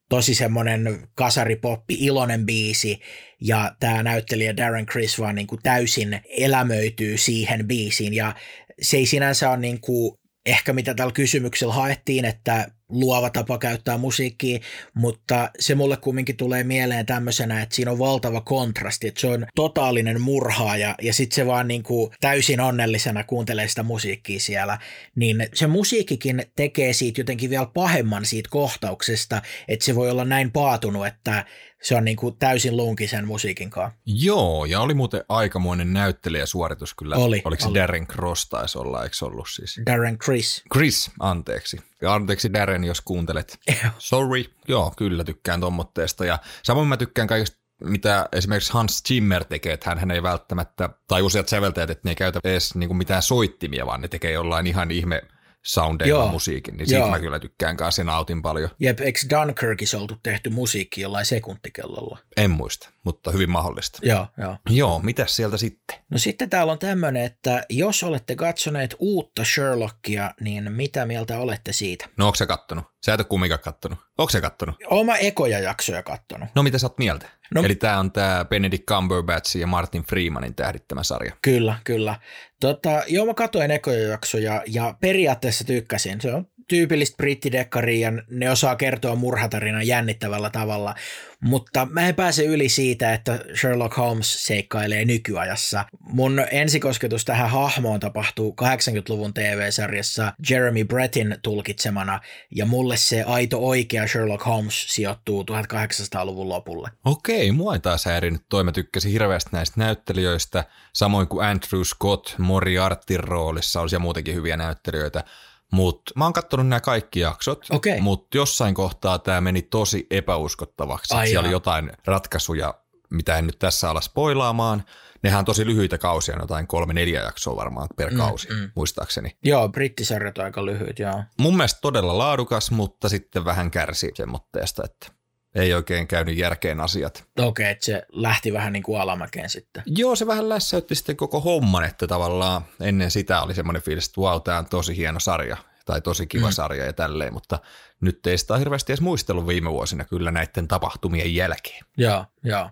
[0.09, 2.99] tosi semmoinen kasaripoppi, iloinen biisi,
[3.41, 8.35] ja tämä näyttelijä Darren Criss vaan niin kuin täysin elämöityy siihen biisiin, ja
[8.81, 13.97] se ei sinänsä ole niin kuin ehkä mitä tällä kysymyksellä haettiin, että luova tapa käyttää
[13.97, 14.59] musiikkia,
[14.93, 19.45] mutta se mulle kumminkin tulee mieleen tämmöisenä, että siinä on valtava kontrasti, että se on
[19.55, 24.79] totaalinen murhaaja ja sitten se vaan niin kuin täysin onnellisena kuuntelee sitä musiikkia siellä,
[25.15, 30.51] niin se musiikkikin tekee siitä jotenkin vielä pahemman siitä kohtauksesta, että se voi olla näin
[30.51, 31.45] paatunut, että
[31.81, 33.99] se on niin kuin täysin lunkisen musiikin kanssa.
[34.05, 37.15] Joo, ja oli muuten aikamoinen näyttelijäsuoritus kyllä.
[37.15, 37.79] Oli, Oliko se oli.
[37.79, 39.81] Darren Cross taisi olla, eikö se ollut siis?
[39.85, 40.63] Darren Criss.
[40.73, 41.77] Chris, anteeksi.
[42.01, 43.59] Ja anteeksi Darren, jos kuuntelet.
[43.97, 46.25] Sorry, joo, kyllä tykkään tommotteesta.
[46.25, 51.21] Ja samoin mä tykkään kaikesta mitä esimerkiksi Hans Zimmer tekee, että hän ei välttämättä, tai
[51.21, 54.67] useat säveltäjät, että ne ei käytä edes niin kuin mitään soittimia, vaan ne tekee jollain
[54.67, 55.21] ihan ihme
[55.67, 56.31] soundeilla Joo.
[56.31, 57.09] musiikin, niin siitä Joo.
[57.09, 58.69] mä kyllä tykkään kanssa ja nautin paljon.
[58.79, 62.17] Jep, eikö Dunkirkissa oltu tehty musiikki jollain sekuntikellolla?
[62.37, 63.99] En muista, mutta hyvin mahdollista.
[64.01, 64.57] Joo, joo.
[64.69, 65.97] Joo, mitäs sieltä sitten?
[66.09, 71.73] No sitten täällä on tämmöinen, että jos olette katsoneet uutta Sherlockia, niin mitä mieltä olette
[71.73, 72.09] siitä?
[72.17, 72.85] No onko se kattonut?
[73.05, 73.99] Sä et ole kumminkaan kattonut.
[74.17, 74.75] Onko se kattonut?
[74.89, 76.49] Oma ekoja jaksoja kattonut.
[76.55, 77.29] No mitä sä oot mieltä?
[77.53, 77.63] No-.
[77.63, 81.33] Eli tää on tää Benedict Cumberbatchin ja Martin Freemanin tähdittämä sarja.
[81.41, 82.15] Kyllä, kyllä.
[82.61, 86.21] Tota, joo, mä katsoin ekoja jaksoja ja periaatteessa tykkäsin.
[86.21, 90.95] Se on tyypillistä brittidekkaria ja ne osaa kertoa murhatarinan jännittävällä tavalla,
[91.39, 95.85] mutta mä en pääse yli siitä, että Sherlock Holmes seikkailee nykyajassa.
[95.99, 102.19] Mun ensikosketus tähän hahmoon tapahtuu 80-luvun TV-sarjassa Jeremy Brettin tulkitsemana
[102.55, 106.89] ja mulle se aito oikea Sherlock Holmes sijoittuu 1800-luvun lopulle.
[107.05, 108.63] Okei, mua ei taas häirinyt toi.
[108.63, 114.57] Mä tykkäsin hirveästi näistä näyttelijöistä, samoin kuin Andrew Scott Moriartyn roolissa, olisi ja muutenkin hyviä
[114.57, 115.23] näyttelijöitä.
[115.71, 118.01] Mutta mä oon kattonut nämä kaikki jaksot, Okei.
[118.01, 121.15] mutta jossain kohtaa tämä meni tosi epäuskottavaksi.
[121.15, 122.73] Ai Siellä oli jotain ratkaisuja,
[123.09, 124.83] mitä en nyt tässä ala spoilaamaan.
[125.23, 128.71] Nehän on tosi lyhyitä kausia, jotain kolme neljä jaksoa varmaan per kausi, mm.
[128.75, 129.37] muistaakseni.
[129.43, 131.23] Joo, brittisarjat on aika lyhyt, joo.
[131.39, 135.16] Mun mielestä todella laadukas, mutta sitten vähän kärsi semmoitteesta, että
[135.57, 137.25] ei oikein käynyt järkeen asiat.
[137.39, 139.83] Okei, että se lähti vähän niin kuin alamäkeen sitten.
[139.85, 144.21] Joo, se vähän lässäytti sitten koko homman, että tavallaan ennen sitä oli semmoinen fiilis, että
[144.21, 146.53] wow, tämä on tosi hieno sarja tai tosi kiva mm.
[146.53, 147.59] sarja ja tälleen, mutta
[148.01, 151.85] nyt ei sitä ole hirveästi edes muistellut viime vuosina kyllä näiden tapahtumien jälkeen.
[151.97, 152.69] Joo, joo.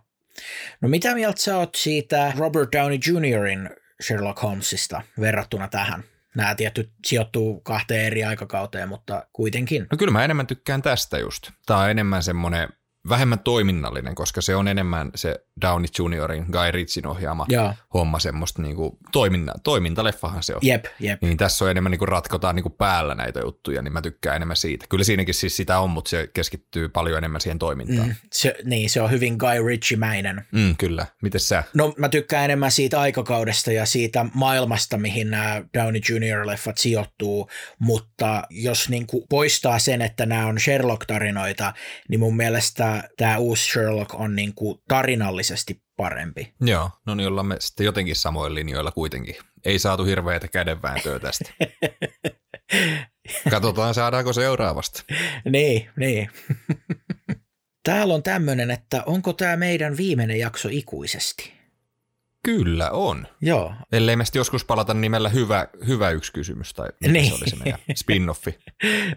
[0.82, 3.70] No mitä mieltä sä oot siitä Robert Downey Jr.in
[4.02, 6.04] Sherlock Holmesista verrattuna tähän?
[6.36, 9.88] Nämä tietty sijoittuu kahteen eri aikakauteen, mutta kuitenkin.
[9.92, 11.52] No kyllä mä enemmän tykkään tästä just.
[11.66, 12.70] Tämä on enemmän semmoinen
[13.10, 17.74] vähemmän toiminnallinen, koska se on enemmän se Downey Juniorin, Guy Ritchien ohjaama Joo.
[17.94, 20.60] homma, semmoista niinku toiminta, toimintaleffahan se on.
[20.64, 21.22] Jep, jep.
[21.22, 24.86] Niin tässä on enemmän niinku ratkotaan niinku päällä näitä juttuja, niin mä tykkään enemmän siitä.
[24.90, 28.08] Kyllä siinäkin siis sitä on, mutta se keskittyy paljon enemmän siihen toimintaan.
[28.08, 30.46] Mm, se, niin, se on hyvin Guy Ritchie-mäinen.
[30.52, 31.06] Mm, kyllä.
[31.22, 31.64] Mites sä?
[31.74, 38.44] No mä tykkään enemmän siitä aikakaudesta ja siitä maailmasta, mihin nämä Downey Jr.-leffat sijoittuu, mutta
[38.50, 41.74] jos niin kuin poistaa sen, että nämä on Sherlock-tarinoita,
[42.10, 46.54] niin mun mielestä tämä uusi Sherlock on niin kuin tarinallisesti parempi.
[46.62, 49.36] Joo, no niin ollaan me sitten jotenkin samoin linjoilla kuitenkin.
[49.66, 51.54] Ei saatu hirveätä kädenvääntöä tästä.
[53.52, 55.04] Katsotaan, saadaanko seuraavasta.
[55.50, 56.30] niin, niin.
[57.84, 61.54] Täällä on tämmöinen, että onko tämä meidän viimeinen jakso ikuisesti?
[62.46, 63.28] Kyllä on.
[63.42, 63.74] Joo.
[63.92, 67.26] Ellei me joskus palata nimellä hyvä, hyvä yksi kysymys, tai Niin.
[67.26, 68.60] se oli se meidän spin-offi.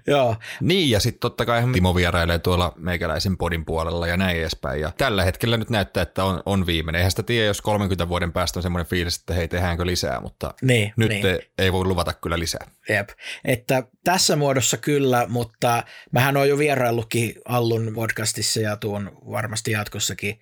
[0.07, 4.81] Joo, Niin, ja sitten totta kai Timo vierailee tuolla meikäläisen podin puolella ja näin edespäin.
[4.81, 6.99] Ja tällä hetkellä nyt näyttää, että on, on viimeinen.
[6.99, 10.55] Eihän sitä tiedä, jos 30 vuoden päästä on semmoinen fiilis, että hei, tehdäänkö lisää, mutta
[10.63, 10.93] niin.
[10.97, 11.27] nyt niin.
[11.27, 12.71] ei, ei voi luvata kyllä lisää.
[12.89, 13.09] Jep.
[13.45, 20.41] Että tässä muodossa kyllä, mutta mähän oon jo vieraillutkin Allun podcastissa ja tuun varmasti jatkossakin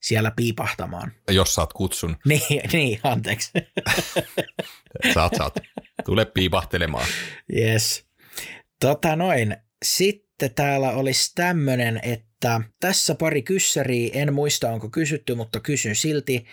[0.00, 1.12] siellä piipahtamaan.
[1.30, 3.50] Jos saat kutsun, Niin, niin anteeksi.
[5.14, 5.54] saat, saat.
[6.04, 7.06] Tule piipahtelemaan.
[7.56, 8.04] Yes.
[8.80, 9.56] Tota noin.
[9.84, 16.46] Sitten täällä olisi tämmöinen, että tässä pari kyssäriä, en muista onko kysytty, mutta kysyn silti.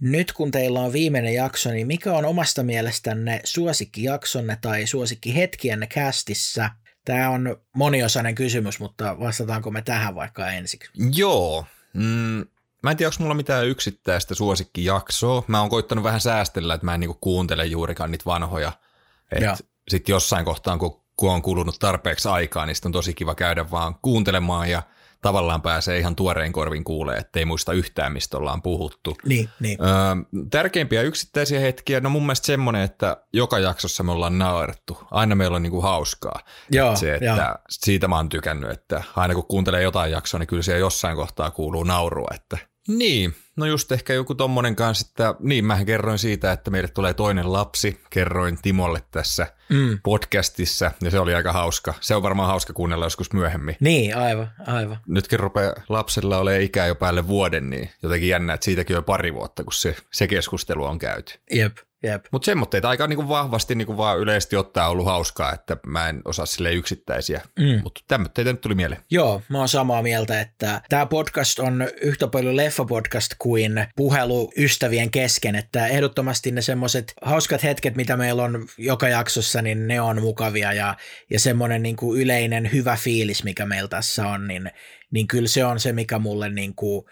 [0.00, 6.70] Nyt kun teillä on viimeinen jakso, niin mikä on omasta mielestänne suosikkijaksonne tai suosikkihetkienne kästissä?
[7.04, 10.90] Tämä on moniosainen kysymys, mutta vastataanko me tähän vaikka ensiksi?
[11.14, 11.66] Joo.
[11.94, 12.44] Mm,
[12.82, 15.42] mä en tiedä, onko mulla mitään yksittäistä suosikkijaksoa.
[15.46, 18.72] Mä oon koittanut vähän säästellä, että mä en niinku kuuntele juurikaan niitä vanhoja.
[19.88, 23.70] Sitten jossain kohtaan, kun, kun on kulunut tarpeeksi aikaa, niin sit on tosi kiva käydä
[23.70, 24.82] vaan kuuntelemaan ja
[25.22, 29.16] tavallaan pääsee ihan tuoreen korvin kuulee, ettei muista yhtään, mistä ollaan puhuttu.
[29.24, 29.78] Niin, niin.
[29.82, 34.98] Öö, tärkeimpiä yksittäisiä hetkiä, no mun mielestä semmoinen, että joka jaksossa me ollaan naurettu.
[35.10, 36.40] Aina meillä on niinku hauskaa.
[36.70, 37.56] Joo, se, että joo.
[37.70, 41.50] siitä mä oon tykännyt, että aina kun kuuntelee jotain jaksoa, niin kyllä siellä jossain kohtaa
[41.50, 42.28] kuuluu naurua.
[42.34, 46.88] Että niin, no just ehkä joku tommonen kanssa, että niin mähän kerroin siitä, että meille
[46.88, 48.00] tulee toinen lapsi.
[48.10, 49.98] Kerroin Timolle tässä Mm.
[50.02, 51.94] podcastissa ja se oli aika hauska.
[52.00, 53.76] Se on varmaan hauska kuunnella joskus myöhemmin.
[53.80, 54.98] Niin, aivan, aivan.
[55.06, 59.02] Nytkin rupeaa lapsella olemaan ikää jo päälle vuoden, niin jotenkin jännä, että siitäkin on jo
[59.02, 61.34] pari vuotta, kun se, se keskustelu on käyty.
[61.50, 62.24] Jep, jep.
[62.32, 66.46] Mutta semmoitteita aika niinku vahvasti niinku vaan yleisesti ottaa ollut hauskaa, että mä en osaa
[66.46, 67.80] sille yksittäisiä, Mm.
[67.82, 69.02] mutta tämmöitteitä nyt tuli mieleen.
[69.10, 75.10] Joo, mä oon samaa mieltä, että tämä podcast on yhtä paljon leffapodcast kuin puhelu ystävien
[75.10, 80.22] kesken, että ehdottomasti ne semmoiset hauskat hetket, mitä meillä on joka jaksossa, niin ne on
[80.22, 80.96] mukavia ja,
[81.30, 84.70] ja semmoinen niin kuin yleinen hyvä fiilis, mikä meillä tässä on, niin,
[85.10, 87.04] niin kyllä se on se, mikä mulle niin kuin,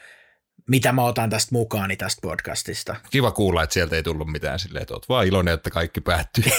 [0.70, 2.96] mitä mä otan tästä mukaani tästä podcastista.
[3.10, 6.44] Kiva kuulla, että sieltä ei tullut mitään silleen, että oot vaan iloinen, että kaikki päättyy.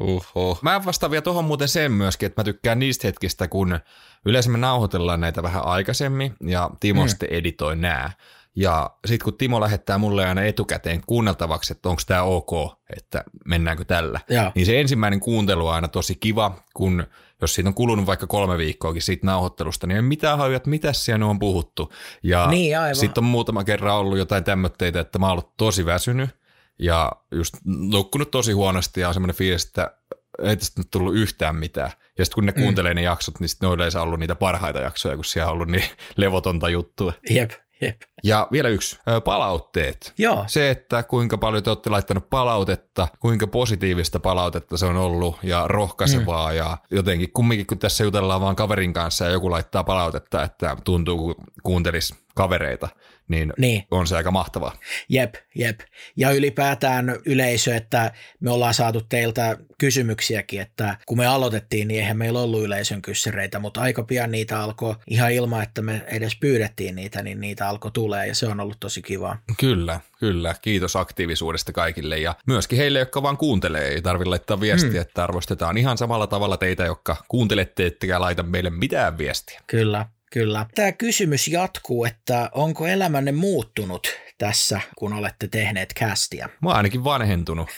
[0.00, 0.58] Uho.
[0.62, 3.78] Mä vastaan vielä tuohon muuten sen myöskin, että mä tykkään niistä hetkistä, kun
[4.24, 7.08] yleensä me nauhoitellaan näitä vähän aikaisemmin ja Timo Mm.
[7.08, 8.12] sitten editoi nää.
[8.56, 12.50] Ja sitten kun Timo lähettää mulle aina etukäteen kuunneltavaksi, että onko tämä ok,
[12.96, 14.52] että mennäänkö tällä, Joo.
[14.54, 17.06] niin se ensimmäinen kuuntelu on aina tosi kiva, kun
[17.40, 20.92] jos siitä on kulunut vaikka kolme viikkoakin siitä nauhoittelusta, niin ei mitään hajua, että mitä
[20.92, 21.92] siellä on puhuttu.
[22.22, 26.30] Ja Niin, sitten on muutama kerran ollut jotain tämmöitteitä, että mä oon ollut tosi väsynyt
[26.78, 29.96] ja just nukkunut tosi huonosti ja on semmoinen fiilis, että
[30.42, 31.90] ei tästä nyt tullut yhtään mitään.
[32.18, 34.80] Ja sitten kun ne kuuntelee ne jaksot, niin sitten ne on yleensä ollut niitä parhaita
[34.80, 35.84] jaksoja, kun siellä on ollut niin
[36.16, 37.12] levotonta juttua.
[37.30, 37.50] Jep,
[37.80, 38.00] jep.
[38.24, 40.12] Ja vielä yksi, palautteet.
[40.18, 45.36] Joo, Se, että kuinka paljon te olette laittanut palautetta, kuinka positiivista palautetta se on ollut
[45.42, 46.56] ja rohkaisevaa mm.
[46.56, 51.16] ja jotenkin kumminkin kun tässä jutellaan vaan kaverin kanssa ja joku laittaa palautetta, että tuntuu
[51.16, 52.88] kun kuuntelis kavereita,
[53.30, 53.82] niin, niin.
[53.90, 54.76] on se aika mahtavaa.
[55.08, 55.80] Jep, jep.
[56.16, 62.16] Ja ylipäätään yleisö, että me ollaan saatu teiltä kysymyksiäkin, että kun me aloitettiin, niin eihän
[62.16, 66.94] meillä ollut yleisön kyssäreitä, mutta aika pian niitä alkoi ihan ilman, että me edes pyydettiin
[66.94, 69.38] niitä, niin niitä alkoi tulee ja se on ollut tosi kivaa.
[69.60, 70.54] Kyllä, kyllä.
[70.62, 73.88] Kiitos aktiivisuudesta kaikille ja myöskin heille, jotka vaan kuuntelee.
[73.88, 75.00] Ei tarvitse laittaa viestiä, mm.
[75.00, 79.60] että arvostetaan ihan samalla tavalla teitä, jotka kuuntelette, ettekä laita meille mitään viestiä.
[79.66, 80.66] Kyllä, kyllä.
[80.74, 84.06] Tämä kysymys jatkuu, että onko elämänne muuttunut
[84.38, 86.48] tässä, kun olette tehneet kästiä?
[86.62, 87.68] Mä oon ainakin vanhentunut.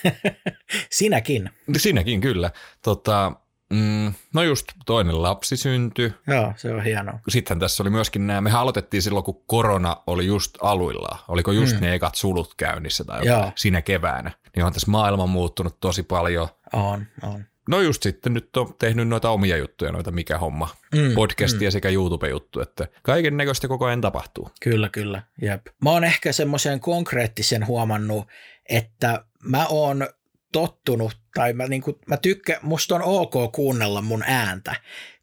[0.91, 1.49] Sinäkin.
[1.77, 2.51] Sinäkin kyllä.
[2.81, 3.31] Tota,
[3.73, 6.13] mm, no just toinen lapsi syntyi.
[6.27, 7.19] Joo, se on hienoa.
[7.29, 11.19] Sittenhän tässä oli myöskin nämä, me aloitettiin silloin, kun korona oli just aluillaan.
[11.27, 11.81] Oliko just mm.
[11.81, 14.31] ne ekat sulut käynnissä tai jotain siinä keväänä.
[14.55, 16.47] Niin on tässä maailma muuttunut tosi paljon.
[16.73, 17.45] On, on.
[17.69, 21.71] No just sitten nyt on tehnyt noita omia juttuja, noita Mikä homma, mm, podcastia mm.
[21.71, 24.49] sekä YouTube-juttu, että kaiken näköistä koko ajan tapahtuu.
[24.61, 25.67] Kyllä, kyllä, jep.
[25.83, 28.27] Mä oon ehkä semmoisen konkreettisen huomannut,
[28.69, 30.07] että mä oon
[30.51, 34.75] tottunut, tai mä, niin kuin, mä tykkään, musta on ok kuunnella mun ääntä,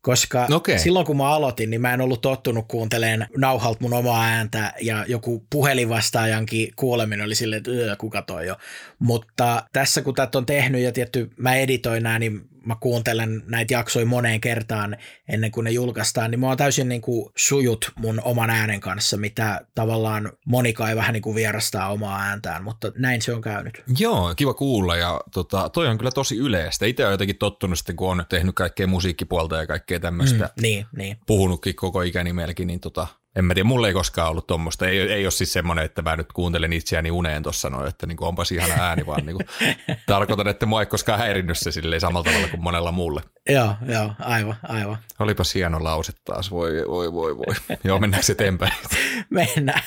[0.03, 0.79] koska okay.
[0.79, 5.05] silloin kun mä aloitin, niin mä en ollut tottunut kuunteleen nauhalta mun omaa ääntä ja
[5.09, 8.57] joku puhelinvastaajankin kuuleminen oli silleen, että kuka toi jo.
[8.99, 13.75] Mutta tässä kun tätä on tehnyt ja tietty mä editoin nämä, niin mä kuuntelen näitä
[13.75, 14.96] jaksoja moneen kertaan
[15.29, 19.16] ennen kuin ne julkaistaan, niin mä oon täysin niin kuin sujut mun oman äänen kanssa,
[19.16, 23.83] mitä tavallaan monikaan ei vähän niin kuin vierastaa omaa ääntään, mutta näin se on käynyt.
[23.99, 26.87] Joo, kiva kuulla ja tota, toi on kyllä tosi yleistä.
[26.87, 30.44] Itse olen jotenkin tottunut sitten, kun on tehnyt kaikkea musiikkipuolta ja kaikkea tämmöistä.
[30.44, 31.16] Mm, niin, niin.
[31.27, 34.88] Puhunutkin koko ikäni melkein, niin tota, en mä tiedä, mulla ei koskaan ollut tuommoista.
[34.88, 38.25] Ei, ei ole siis semmoinen, että mä nyt kuuntelen itseäni uneen tuossa noin, että niinku
[38.25, 39.43] onpas ihana ääni, vaan niinku,
[40.07, 43.23] tarkoitan, että mua ei koskaan häirinnyt se silleen samalla tavalla kuin monella muulle.
[43.49, 44.99] Joo, joo, aivan, aivan.
[45.19, 47.55] Olipa hieno lause taas, voi, voi, voi, voi.
[47.85, 48.73] joo, mennäänkö eteenpäin?
[49.31, 49.83] Mennään.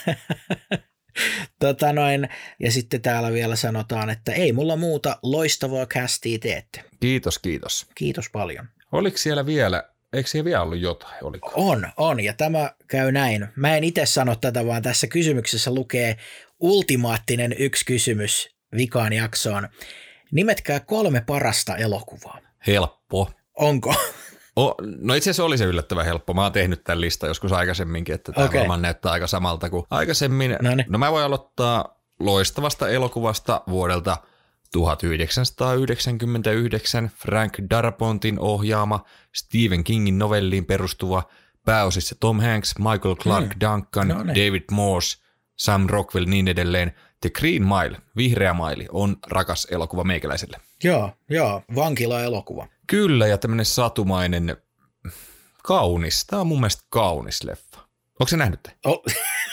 [1.59, 2.29] Tota noin,
[2.59, 6.83] ja sitten täällä vielä sanotaan, että ei mulla muuta loistavaa castia teette.
[6.99, 7.87] Kiitos, kiitos.
[7.95, 8.67] Kiitos paljon.
[8.91, 11.23] Oliko siellä vielä Eikö siellä vielä ollut jotain?
[11.23, 11.51] Oliko?
[11.55, 13.47] On, on, ja tämä käy näin.
[13.55, 16.17] Mä en itse sano tätä, vaan tässä kysymyksessä lukee
[16.59, 19.69] ultimaattinen yksi kysymys vikaan jaksoon.
[20.31, 22.39] Nimetkää kolme parasta elokuvaa.
[22.67, 23.31] Helppo.
[23.57, 23.95] Onko?
[24.55, 26.33] O, no itse asiassa oli se yllättävän helppo.
[26.33, 28.59] Mä oon tehnyt tämän listan joskus aikaisemminkin, että tämä okay.
[28.59, 30.57] varmaan näyttää aika samalta kuin aikaisemmin.
[30.61, 30.85] Noniin.
[30.89, 34.17] No mä voin aloittaa loistavasta elokuvasta vuodelta
[34.73, 39.05] 1999 Frank Darapontin ohjaama
[39.35, 41.23] Stephen Kingin novelliin perustuva
[41.65, 43.61] pääosissa Tom Hanks, Michael Clark hmm.
[43.61, 44.35] Duncan, no niin.
[44.35, 45.17] David Morse,
[45.55, 46.95] Sam Rockwell niin edelleen.
[47.21, 50.57] The Green Mile, Vihreä maili, on rakas elokuva meikäläiselle.
[50.83, 52.67] Joo, joo, vankila-elokuva.
[52.87, 54.57] Kyllä, ja tämmöinen satumainen,
[55.63, 56.25] kaunis.
[56.25, 57.79] Tämä on mun mielestä kaunis leffa.
[58.19, 59.03] Onko se nähnyt O-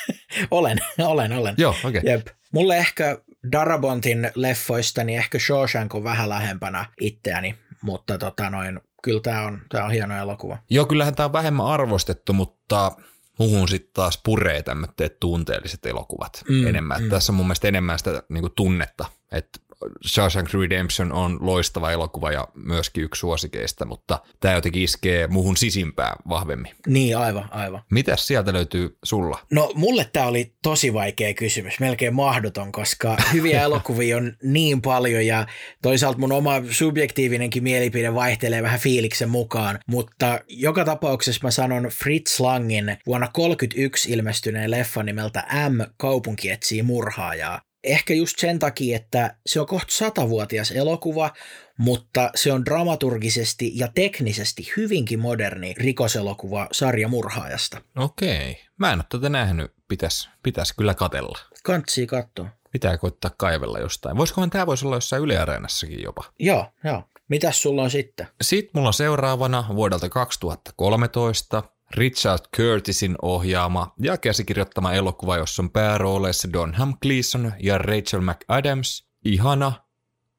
[0.58, 1.54] olen, olen, olen.
[1.58, 1.98] Joo, okei.
[1.98, 2.12] Okay.
[2.12, 2.26] Jep.
[2.52, 3.18] Mulle ehkä
[3.52, 9.62] Darabontin leffoista, niin ehkä Shawshank on vähän lähempänä itseäni, mutta tota noin, kyllä tämä on,
[9.68, 10.58] tää on hieno elokuva.
[10.70, 12.92] Joo, kyllähän tämä on vähemmän arvostettu, mutta
[13.38, 17.02] muhun sitten taas puree tämmöiset tunteelliset elokuvat mm, enemmän.
[17.02, 17.10] Mm.
[17.10, 19.60] Tässä on mun mielestä enemmän sitä niin kuin tunnetta, että
[20.06, 26.16] Shawshank Redemption on loistava elokuva ja myöskin yksi suosikeista, mutta tämä jotenkin iskee muhun sisimpään
[26.28, 26.72] vahvemmin.
[26.86, 27.82] Niin, aivan, aivan.
[27.90, 29.38] Mitäs sieltä löytyy sulla?
[29.50, 35.26] No mulle tämä oli tosi vaikea kysymys, melkein mahdoton, koska hyviä elokuvia on niin paljon
[35.26, 35.46] ja
[35.82, 42.40] toisaalta mun oma subjektiivinenkin mielipide vaihtelee vähän fiiliksen mukaan, mutta joka tapauksessa mä sanon Fritz
[42.40, 45.80] Langin vuonna 1931 ilmestyneen leffan nimeltä M.
[45.96, 51.30] Kaupunki etsii murhaajaa ehkä just sen takia, että se on kohta satavuotias elokuva,
[51.78, 57.82] mutta se on dramaturgisesti ja teknisesti hyvinkin moderni rikoselokuva sarja murhaajasta.
[57.96, 58.60] Okei.
[58.76, 59.72] Mä en ole tätä nähnyt.
[59.88, 61.38] Pitäisi pitäis kyllä katella.
[61.62, 62.48] Kantsii katsoa.
[62.72, 64.16] Pitää koittaa kaivella jostain.
[64.16, 66.24] Voisikohan tämä voisi olla jossain Yle Areenassakin jopa?
[66.38, 67.02] Joo, joo.
[67.28, 68.26] Mitäs sulla on sitten?
[68.42, 71.62] Sitten mulla on seuraavana vuodelta 2013
[71.94, 79.10] Richard Curtisin ohjaama ja käsikirjoittama elokuva, jossa on päärooleissa Donham Gleeson ja Rachel McAdams.
[79.24, 79.72] Ihana,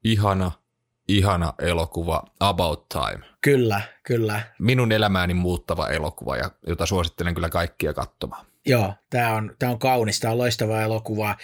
[0.04, 0.52] ihana,
[1.08, 3.24] ihana elokuva About Time.
[3.40, 4.40] Kyllä, kyllä.
[4.58, 8.46] Minun elämääni muuttava elokuva, ja, jota suosittelen kyllä kaikkia katsomaan.
[8.66, 11.36] Joo, tämä on, tämä on kaunis, tämä on loistava elokuva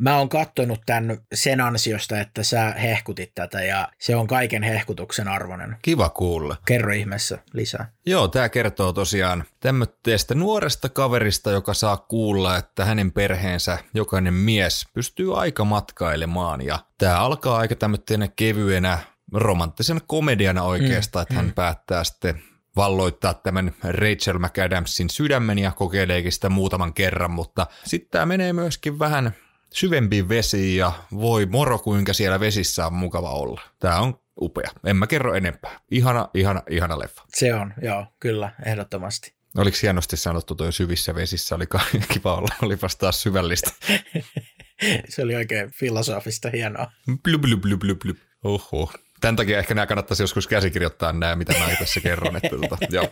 [0.00, 5.28] mä oon kattonut tämän sen ansiosta, että sä hehkutit tätä ja se on kaiken hehkutuksen
[5.28, 5.76] arvoinen.
[5.82, 6.56] Kiva kuulla.
[6.66, 7.92] Kerro ihmeessä lisää.
[8.06, 14.86] Joo, tämä kertoo tosiaan tämmöistä nuoresta kaverista, joka saa kuulla, että hänen perheensä jokainen mies
[14.94, 18.98] pystyy aika matkailemaan ja tämä alkaa aika tämmöisenä kevyenä
[19.32, 21.52] romanttisena komediana oikeastaan, mm, että hän mm.
[21.52, 22.42] päättää sitten
[22.76, 28.98] valloittaa tämän Rachel McAdamsin sydämen ja kokeileekin sitä muutaman kerran, mutta sitten tämä menee myöskin
[28.98, 29.32] vähän
[29.72, 33.60] syvempiin vesiin ja voi moro kuinka siellä vesissä on mukava olla.
[33.78, 34.70] Tämä on upea.
[34.84, 35.80] En mä kerro enempää.
[35.90, 37.22] Ihana, ihana, ihana leffa.
[37.28, 39.34] Se on, joo, kyllä, ehdottomasti.
[39.56, 41.54] Oliko hienosti sanottu tuo syvissä vesissä?
[41.54, 41.64] Oli
[42.12, 43.70] kiva olla, olipas taas syvällistä.
[45.08, 46.92] Se oli oikein filosofista, hienoa.
[47.22, 48.16] Blub, blub, blub, blub, blub.
[48.44, 48.92] Oho.
[49.22, 52.36] Tämän takia ehkä nämä kannattaisi joskus käsikirjoittaa nämä, mitä mä tässä kerron.
[52.36, 53.08] Että tota, joo.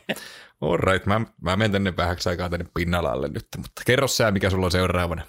[0.60, 4.50] All right, mä, mä menen tänne vähäksi aikaa tänne pinnalalle nyt, mutta kerro sä, mikä
[4.50, 5.22] sulla on seuraavana.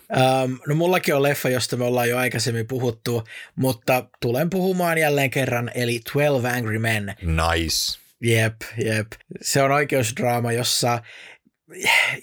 [0.43, 3.23] Um, no mullakin on leffa, josta me ollaan jo aikaisemmin puhuttu,
[3.55, 7.15] mutta tulen puhumaan jälleen kerran, eli 12 Angry Men.
[7.21, 7.99] Nice.
[8.21, 9.07] Jep, jep.
[9.41, 11.01] Se on oikeusdraama, jossa,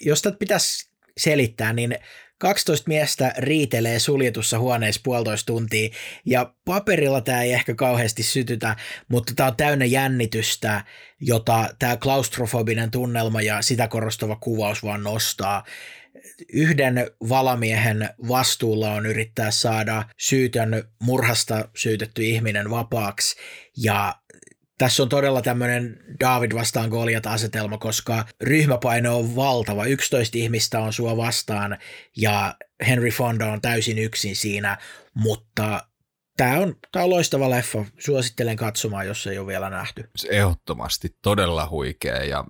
[0.01, 1.97] jos tätä pitäisi selittää, niin
[2.39, 5.89] 12 miestä riitelee suljetussa huoneessa puolitoista tuntia
[6.25, 8.75] ja paperilla tämä ei ehkä kauheasti sytytä,
[9.07, 10.83] mutta tämä on täynnä jännitystä,
[11.21, 15.63] jota tämä klaustrofobinen tunnelma ja sitä korostava kuvaus vaan nostaa.
[16.53, 23.35] Yhden valamiehen vastuulla on yrittää saada syytön murhasta syytetty ihminen vapaaksi
[23.77, 24.15] ja
[24.79, 29.85] tässä on todella tämmöinen David vastaan Goliat asetelma, koska ryhmäpaino on valtava.
[29.85, 31.77] 11 ihmistä on sua vastaan
[32.17, 32.55] ja
[32.87, 34.77] Henry Fonda on täysin yksin siinä,
[35.13, 35.83] mutta
[36.37, 37.85] tämä on, tämä on loistava leffa.
[37.99, 40.09] Suosittelen katsomaan, jos ei ole vielä nähty.
[40.29, 42.45] Ehdottomasti todella huikea ja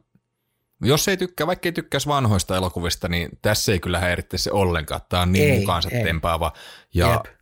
[0.84, 5.02] jos ei tykkää, vaikka ei tykkäisi vanhoista elokuvista, niin tässä ei kyllä häiritse se ollenkaan.
[5.10, 6.04] Tämä on niin ei, mukaansa ei.
[6.04, 6.54] tempaava.
[6.94, 7.39] Ja Jep.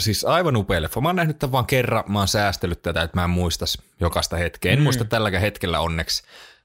[0.00, 1.00] Siis aivan upea leffa.
[1.00, 4.36] Mä oon nähnyt tämän vaan kerran, mä oon säästellyt tätä, että mä en muistas jokaista
[4.36, 4.72] hetkeä.
[4.72, 4.82] En mm.
[4.82, 6.22] muista tälläkään hetkellä onneksi,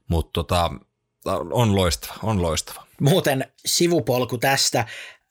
[0.08, 0.70] mutta tota,
[1.50, 2.86] on loistava, on loistava.
[3.00, 4.86] Muuten sivupolku tästä.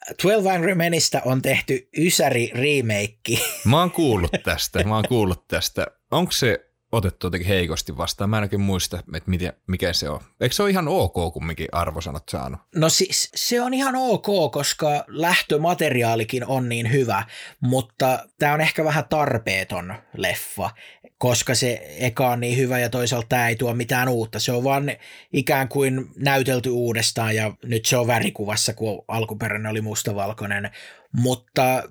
[0.08, 3.44] 12 Angry Menistä on tehty Ysäri remake.
[3.66, 5.88] Mä oon kuullut tästä, mä oon kuullut tästä.
[6.12, 8.30] Onko se otettu jotenkin heikosti vastaan.
[8.30, 10.22] Mä ainakin muista, että miten, mikä se on.
[10.42, 12.60] Eikö se ole ihan ok kumminkin arvosanat saanut?
[12.76, 17.24] No siis se on ihan ok, koska lähtömateriaalikin on niin hyvä,
[17.60, 20.70] mutta tämä on ehkä vähän tarpeeton leffa,
[21.18, 24.40] koska se eka on niin hyvä ja toisaalta tämä ei tuo mitään uutta.
[24.40, 24.92] Se on vaan
[25.34, 30.70] ikään kuin näytelty uudestaan ja nyt se on värikuvassa, kun alkuperäinen oli mustavalkoinen,
[31.12, 31.84] mutta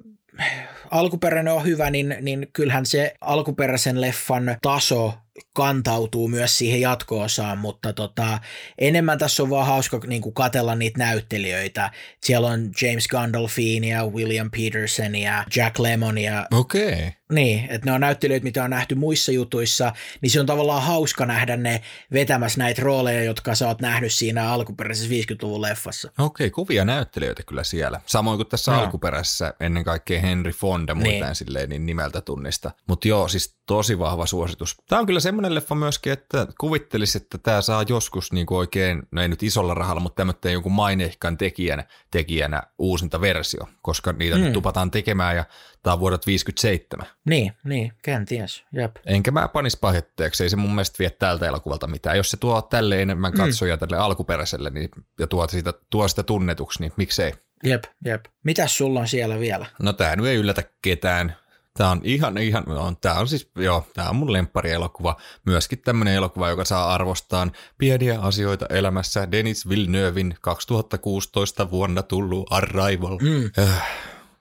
[0.95, 5.15] alkuperäinen on hyvä, niin, niin kyllähän se alkuperäisen leffan taso
[5.53, 8.39] kantautuu myös siihen jatko-osaan, mutta tota,
[8.79, 11.91] enemmän tässä on vaan hauska niin kuin katella niitä näyttelijöitä.
[12.23, 16.47] Siellä on James Gandolfinia, William Petersonia, Jack Lemmonia.
[16.53, 16.93] Okei.
[16.93, 17.11] Okay.
[17.33, 21.27] Niin, että ne on näyttelijöitä, mitä on nähty muissa jutuissa, niin se on tavallaan hauska
[21.27, 21.81] nähdä ne
[22.13, 26.09] vetämässä näitä rooleja, jotka sä oot nähnyt siinä alkuperäisessä 50-luvun leffassa.
[26.19, 28.01] Okei, okay, kuvia näyttelijöitä kyllä siellä.
[28.07, 28.81] Samoin kuin tässä no.
[28.81, 31.35] alkuperäisessä ennen kaikkea Henry Fonda muuten niin.
[31.35, 32.71] silleen niin nimeltä tunnista.
[32.89, 34.77] Mutta joo, siis tosi vahva suositus.
[34.89, 39.03] Tämä on kyllä semmoinen leffa myöskin, että kuvittelisi, että tämä saa joskus niin kuin oikein,
[39.11, 44.37] no ei nyt isolla rahalla, mutta tämmöinen jonkun maineikkaan tekijänä, tekijänä uusinta versio, koska niitä
[44.37, 44.43] mm.
[44.43, 45.45] nyt tupataan tekemään ja
[45.83, 47.07] tämä on vuodet 57.
[47.25, 48.97] Niin, niin, kenties, jep.
[49.07, 52.17] Enkä mä panis pahetteeksi, ei se mun mielestä vie tältä elokuvalta mitään.
[52.17, 53.37] Jos se tuo tälle enemmän mm.
[53.37, 53.79] katsoja mm.
[53.79, 57.33] tälle alkuperäiselle niin, ja tuo sitä, tuo sitä tunnetuksi, niin miksei.
[57.65, 58.25] Jep, jep.
[58.45, 59.67] Mitäs sulla on siellä vielä?
[59.83, 61.37] No tämä nyt ei yllätä ketään.
[61.79, 65.17] Tämä on ihan, ihan, on, tämä on siis, joo, tämä on mun lemppari-elokuva.
[65.47, 69.31] Myöskin tämmöinen elokuva, joka saa arvostaan pieniä asioita elämässä.
[69.31, 73.19] Denis Villeneuvein 2016 vuonna tullut Arrival.
[73.19, 73.51] Mm.
[73.59, 73.89] Äh,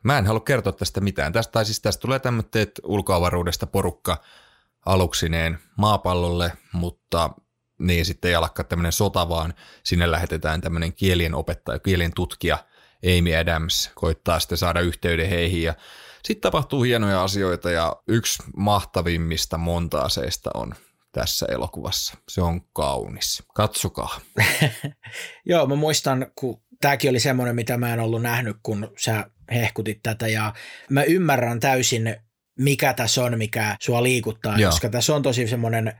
[0.03, 1.33] mä en halua kertoa tästä mitään.
[1.33, 4.17] Tästä, tai siis tästä tulee tämmöinen ulkoavaruudesta porukka
[4.85, 7.29] aluksineen maapallolle, mutta
[7.79, 12.57] niin sitten ei alakaan tämmöinen sota, vaan sinne lähetetään tämmöinen kielien opettaja, kielien tutkija
[13.03, 15.73] Amy Adams koittaa sitten saada yhteyden heihin ja
[16.23, 20.75] sitten tapahtuu hienoja asioita ja yksi mahtavimmista montaaseista on
[21.11, 22.17] tässä elokuvassa.
[22.29, 23.43] Se on kaunis.
[23.55, 24.19] Katsokaa.
[25.45, 29.99] Joo, mä muistan, kun tämäkin oli semmoinen, mitä mä en ollut nähnyt, kun sä hehkutit
[30.03, 30.53] tätä ja
[30.89, 32.15] mä ymmärrän täysin,
[32.59, 34.71] mikä tässä on, mikä sua liikuttaa, Joo.
[34.71, 35.93] koska tässä on tosi semmoinen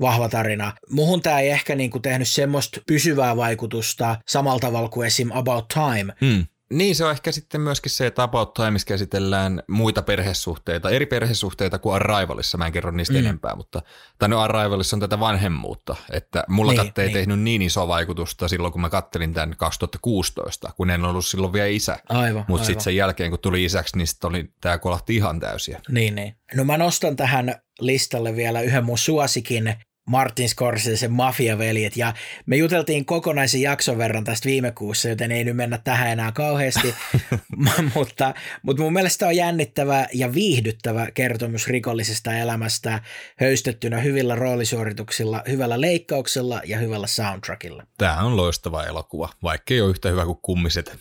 [0.00, 0.72] vahva tarina.
[0.90, 5.30] Muhun tämä ei ehkä niinku tehnyt semmoista pysyvää vaikutusta samalla tavalla kuin esim.
[5.32, 6.46] About Time, mm.
[6.72, 11.78] Niin, se on ehkä sitten myöskin se, että About Times käsitellään muita perhesuhteita, eri perhesuhteita
[11.78, 13.18] kuin Arrivalissa, mä en kerro niistä mm.
[13.18, 13.82] enempää, mutta
[14.18, 17.12] tai no Arrivalissa on tätä vanhemmuutta, että mulla niin, ei niin.
[17.12, 21.66] tehnyt niin iso vaikutusta silloin, kun mä kattelin tämän 2016, kun en ollut silloin vielä
[21.66, 21.98] isä.
[22.08, 25.80] Aivan, Mutta sitten sen jälkeen, kun tuli isäksi, niin sitten oli, tämä kolahti ihan täysiä.
[25.88, 26.34] Niin, niin.
[26.54, 29.74] No mä nostan tähän listalle vielä yhden mun suosikin,
[30.10, 32.14] Martin Scorsese, Mafiaveljet, ja
[32.46, 36.94] me juteltiin kokonaisen jakson verran tästä viime kuussa, joten ei nyt mennä tähän enää kauheasti,
[37.94, 43.00] mutta, mutta mun mielestä on jännittävä ja viihdyttävä kertomus rikollisesta elämästä
[43.36, 47.82] höystettynä hyvillä roolisuorituksilla, hyvällä leikkauksella ja hyvällä soundtrackilla.
[47.98, 50.98] Tämä on loistava elokuva, vaikka ei ole yhtä hyvä kuin kummiset.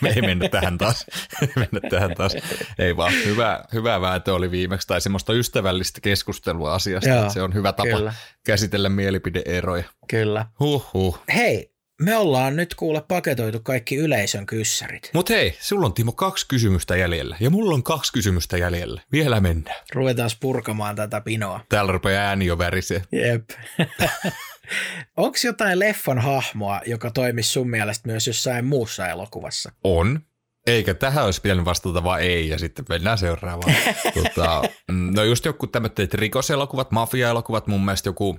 [0.00, 1.06] me ei mennä tähän taas.
[1.56, 2.36] mennä tähän taas.
[2.78, 7.54] Ei vaan, hyvä, hyvä vääntö oli viimeksi, tai semmoista ystävällistä keskustelua asiasta, Joo, se on
[7.54, 8.14] hyvä tapa kyllä
[8.46, 9.84] käsitellä mielipideeroja.
[10.08, 10.46] Kyllä.
[10.60, 11.20] Huhhuh.
[11.34, 15.10] Hei, me ollaan nyt kuule paketoitu kaikki yleisön kyssärit.
[15.14, 19.00] Mut hei, sulla on Timo kaksi kysymystä jäljellä ja mulla on kaksi kysymystä jäljellä.
[19.12, 19.76] Vielä mennään.
[19.94, 21.60] Ruvetaan purkamaan tätä pinoa.
[21.68, 23.02] Täällä rupeaa ääni jo värisee.
[23.12, 23.50] Jep.
[25.16, 29.72] Onko jotain leffan hahmoa, joka toimisi sun mielestä myös jossain muussa elokuvassa?
[29.84, 30.20] On.
[30.66, 33.74] Eikä tähän olisi pitänyt vastata vaan ei ja sitten mennään seuraavaan.
[34.22, 38.38] tota, mm, no just joku tämmöiset rikoselokuvat, mafia-elokuvat, mun mielestä joku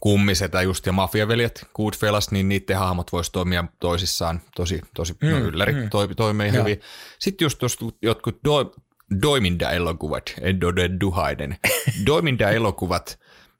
[0.00, 5.38] kummisetä just ja mafiaveljet, Goodfellas, niin niiden hahmot voisi toimia toisissaan tosi, tosi mm, no,
[5.38, 5.90] ylläri, mm.
[5.90, 6.80] toi, toimii hyvin.
[7.18, 7.60] Sitten just
[8.02, 8.72] jotkut do,
[9.22, 11.56] Doiminda-elokuvat, Edode Duhaiden,
[12.06, 13.18] Doiminda-elokuvat,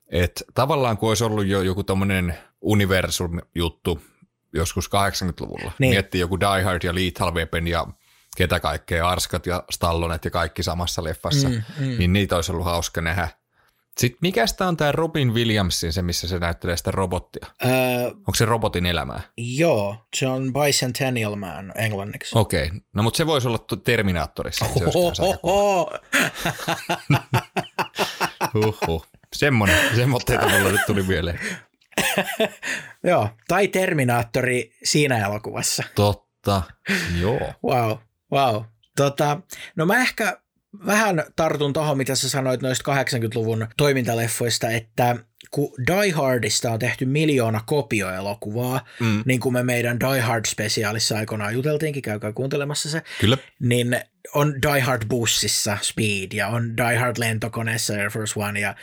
[0.09, 4.01] että tavallaan kun olisi ollut jo joku tommonen universum-juttu
[4.53, 5.91] joskus 80-luvulla, niin.
[5.91, 7.87] miettii joku Die Hard ja Lethal Weapon ja
[8.37, 11.99] ketä kaikkea, Arskat ja Stallonet ja kaikki samassa leffassa, mm, mm.
[11.99, 13.29] niin niitä olisi ollut hauska nähdä.
[13.99, 17.47] Sitten mikä on tämä Robin Williamsin, se missä se näyttelee sitä robottia?
[17.65, 19.21] Öö, Onko se robotin elämää?
[19.37, 22.39] Joo, se on Bicentennial Man englanniksi.
[22.39, 22.81] Okei, okay.
[22.93, 24.65] no mutta se voisi olla Terminaattorissa.
[28.55, 29.07] Huhhuh.
[29.33, 31.41] Semmoinen, semmoitteita mulla nyt tuli mieleen.
[33.05, 35.83] Joo, tai Terminaattori siinä elokuvassa.
[35.95, 36.63] Totta,
[37.21, 37.53] joo.
[37.65, 37.99] Wow,
[38.33, 38.63] wow.
[38.97, 39.41] Tota,
[39.77, 40.41] no mä ehkä
[40.87, 45.17] vähän tartun tuohon, mitä sä sanoit noista 80-luvun toimintaleffoista, että
[45.51, 49.23] kun Die Hardista on tehty miljoona kopioelokuvaa, mm.
[49.27, 53.39] niin kuin me meidän Die Hard-spesiaalissa aikoinaan juteltiinkin, käykää kuuntelemassa se, Kyllä.
[53.61, 54.01] niin
[54.35, 58.75] on Die Hard bussissa Speed ja on Die Hard lentokoneessa Air Force One ja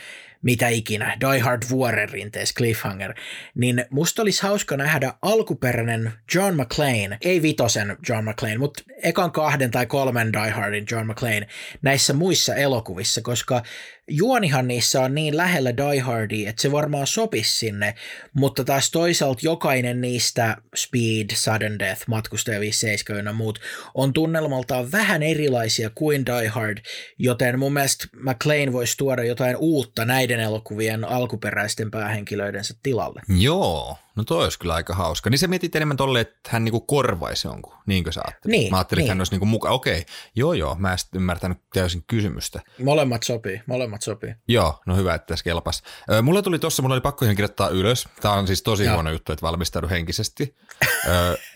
[0.42, 3.14] mitä ikinä, Die Hard vuoren rinteessä, Cliffhanger,
[3.54, 9.70] niin musta olisi hauska nähdä alkuperäinen John McClane, ei vitosen John McClane, mutta ekan kahden
[9.70, 11.46] tai kolmen Die Hardin John McClane
[11.82, 13.62] näissä muissa elokuvissa, koska
[14.08, 17.94] juonihan niissä on niin lähellä Die Hardia, että se varmaan sopisi sinne,
[18.34, 23.58] mutta taas toisaalta jokainen niistä Speed, Sudden Death, Matkustaja 57 ja muut
[23.94, 26.78] on tunnelmaltaan vähän erilaisia kuin Die Hard,
[27.18, 33.22] joten mun mielestä McLean voisi tuoda jotain uutta näiden elokuvien alkuperäisten päähenkilöidensä tilalle.
[33.38, 35.30] Joo, No toi olisi kyllä aika hauska.
[35.30, 38.58] Niin se mietit enemmän tolle, että hän niinku korvaisi jonkun, niinkö sä ajattelit?
[38.58, 39.04] Niin, mä ajattelin, niin.
[39.06, 39.74] että hän olisi niinku mukaan.
[39.74, 40.06] Okei,
[40.36, 42.60] joo joo, mä en ymmärtänyt täysin kysymystä.
[42.84, 44.34] Molemmat sopii, molemmat sopii.
[44.48, 45.82] Joo, no hyvä, että tässä kelpas.
[46.22, 48.08] Mulla tuli tossa, mulla oli pakko ihan kirjoittaa ylös.
[48.20, 50.56] Tämä on siis tosi huono juttu, että valmistaudu henkisesti.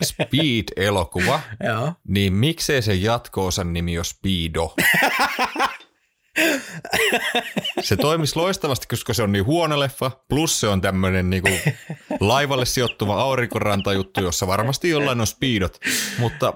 [0.03, 1.39] Speed-elokuva.
[1.67, 1.93] Joo.
[2.07, 4.75] Niin miksei se jatko-osan nimi ole Speedo?
[7.81, 11.49] Se toimisi loistavasti, koska se on niin huono leffa, plus se on tämmöinen niinku
[12.19, 15.79] laivalle sijoittuva aurinkorantajuttu, jossa varmasti jollain on speedot,
[16.17, 16.53] mutta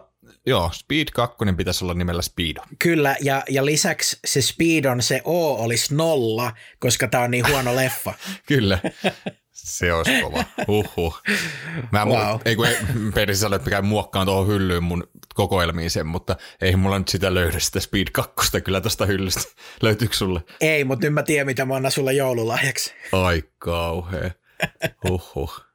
[0.48, 2.62] Joo, Speed 2 pitäisi olla nimellä Speedo.
[2.80, 7.76] Kyllä, ja, ja lisäksi se Speedon se O olisi nolla, koska tämä on niin huono
[7.82, 8.14] leffa.
[8.45, 8.80] Kyllä.
[9.54, 10.43] Se olisi kova.
[10.68, 11.22] Uhuh.
[11.91, 12.39] Mä wow.
[12.45, 12.68] ei kun
[13.16, 17.34] Peri sanoi, että käyn muokkaan tuohon hyllyyn mun kokoelmiin sen, mutta ei mulla nyt sitä
[17.34, 19.41] löydä sitä Speed 2 kyllä tästä hyllystä.
[19.82, 20.41] Löytyykö sulle?
[20.62, 22.93] Ei, mutta nyt mä tiedän, mitä mä annan sulle joululahjaksi.
[23.12, 24.32] Ai kauhea.
[25.10, 25.66] Uhuh.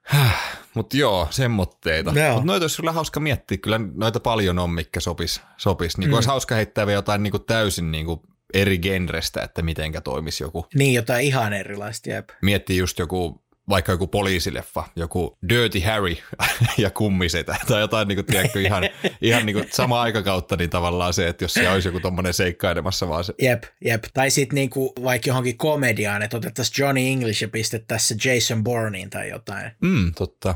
[0.74, 2.12] Mutta joo, semmotteita.
[2.12, 3.58] Mutta noita olisi kyllä hauska miettiä.
[3.58, 5.40] Kyllä noita paljon on, mikä sopis.
[5.56, 5.98] sopis.
[5.98, 6.14] Niin mm.
[6.14, 8.20] olisi hauska heittää vielä jotain niin kuin täysin niin kuin
[8.54, 10.66] eri genrestä, että mitenkä toimisi joku.
[10.74, 12.28] Niin, jotain ihan erilaista, jep.
[12.42, 13.42] Miettii just joku
[13.72, 16.16] vaikka joku poliisileffa, joku Dirty Harry
[16.78, 18.84] ja kummisetä tai jotain niin kuin, tiedätkö, ihan,
[19.20, 23.08] ihan niin kuin sama aikakautta, niin tavallaan se, että jos se olisi joku tommonen seikkailemassa
[23.08, 23.34] vaan se.
[23.42, 24.04] Jep, jep.
[24.14, 29.10] Tai sitten niin kuin, vaikka johonkin komediaan, että otettaisiin Johnny English ja pistettäisiin Jason Bourneen
[29.10, 29.70] tai jotain.
[29.80, 30.54] Mm, totta.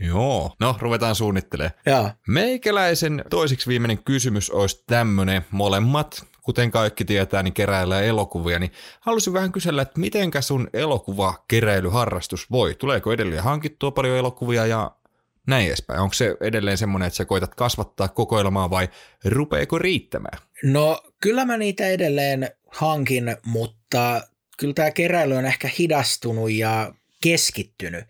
[0.00, 0.54] Joo.
[0.60, 1.74] No, ruvetaan suunnittelemaan.
[1.86, 2.10] Joo.
[2.28, 5.42] Meikäläisen toisiksi viimeinen kysymys olisi tämmöinen.
[5.50, 12.50] Molemmat kuten kaikki tietää, niin keräillään elokuvia, niin halusin vähän kysellä, että mitenkä sun elokuvakeräilyharrastus
[12.50, 12.74] voi?
[12.74, 14.90] Tuleeko edelleen hankittua paljon elokuvia ja
[15.46, 16.00] näin edespäin?
[16.00, 18.88] Onko se edelleen semmoinen, että sä koitat kasvattaa kokoelmaa vai
[19.24, 20.38] rupeeko riittämään?
[20.62, 24.20] No kyllä mä niitä edelleen hankin, mutta
[24.58, 26.92] kyllä tämä keräily on ehkä hidastunut ja
[27.22, 28.04] keskittynyt.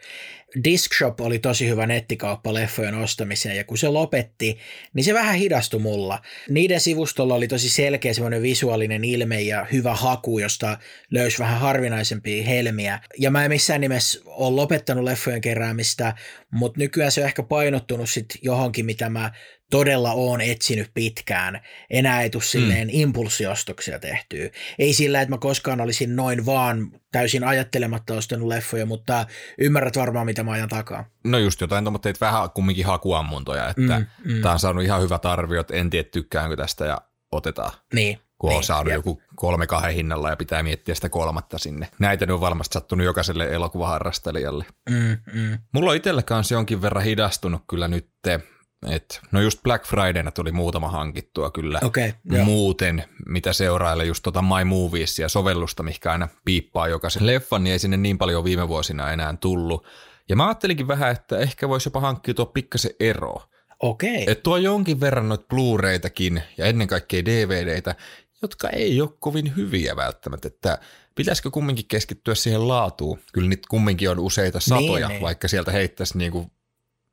[0.64, 4.58] Diskshop oli tosi hyvä nettikauppa leffojen ostamiseen ja kun se lopetti,
[4.94, 6.22] niin se vähän hidastui mulla.
[6.48, 10.78] Niiden sivustolla oli tosi selkeä semmoinen visuaalinen ilme ja hyvä haku, josta
[11.10, 13.00] löysi vähän harvinaisempia helmiä.
[13.18, 16.14] Ja mä en missään nimessä ole lopettanut leffojen keräämistä,
[16.50, 19.32] mutta nykyään se on ehkä painottunut sit johonkin, mitä mä
[19.70, 21.60] todella oon etsinyt pitkään.
[21.90, 22.94] Enää ei tule silleen mm.
[22.94, 24.50] impulssiostoksia tehtyä.
[24.78, 29.26] Ei sillä, että mä koskaan olisin noin vaan täysin ajattelematta ostanut leffoja, mutta
[29.58, 31.04] ymmärrät varmaan, mitä mä ajan takaa.
[31.24, 34.42] No just jotain, mutta teit vähän kumminkin hakuammuntoja, että mm, mm.
[34.42, 37.00] tää on saanut ihan hyvät arviot, en tiedä tykkäänkö tästä ja
[37.32, 37.72] otetaan.
[37.94, 38.18] Niin.
[38.38, 38.96] Kun niin, on saanut jep.
[38.96, 41.88] joku kolme kahden hinnalla ja pitää miettiä sitä kolmatta sinne.
[41.98, 44.64] Näitä ne on varmasti sattunut jokaiselle elokuvaharrastelijalle.
[44.90, 45.58] Mm, mm.
[45.72, 48.08] Mulla on itsellä kanssa jonkin verran hidastunut kyllä nyt
[48.86, 52.12] et, no just Black Fridayna tuli muutama hankittua kyllä okay,
[52.44, 57.78] muuten, mitä seurailla just tota My Moviesia sovellusta, mikä aina piippaa jokaisen leffan, niin ei
[57.78, 59.86] sinne niin paljon viime vuosina enää tullut.
[60.28, 63.42] Ja mä ajattelinkin vähän, että ehkä voisi jopa hankkia tuo pikkasen ero.
[63.80, 64.22] Okei.
[64.22, 64.32] Okay.
[64.32, 67.94] Että tuo jonkin verran noita Blu-raytakin ja ennen kaikkea DVDitä
[68.42, 70.78] jotka ei ole kovin hyviä välttämättä, että
[71.14, 73.18] pitäisikö kumminkin keskittyä siihen laatuun.
[73.32, 75.22] Kyllä niitä kumminkin on useita satoja, niin, niin.
[75.22, 76.50] vaikka sieltä heittäisi niin kuin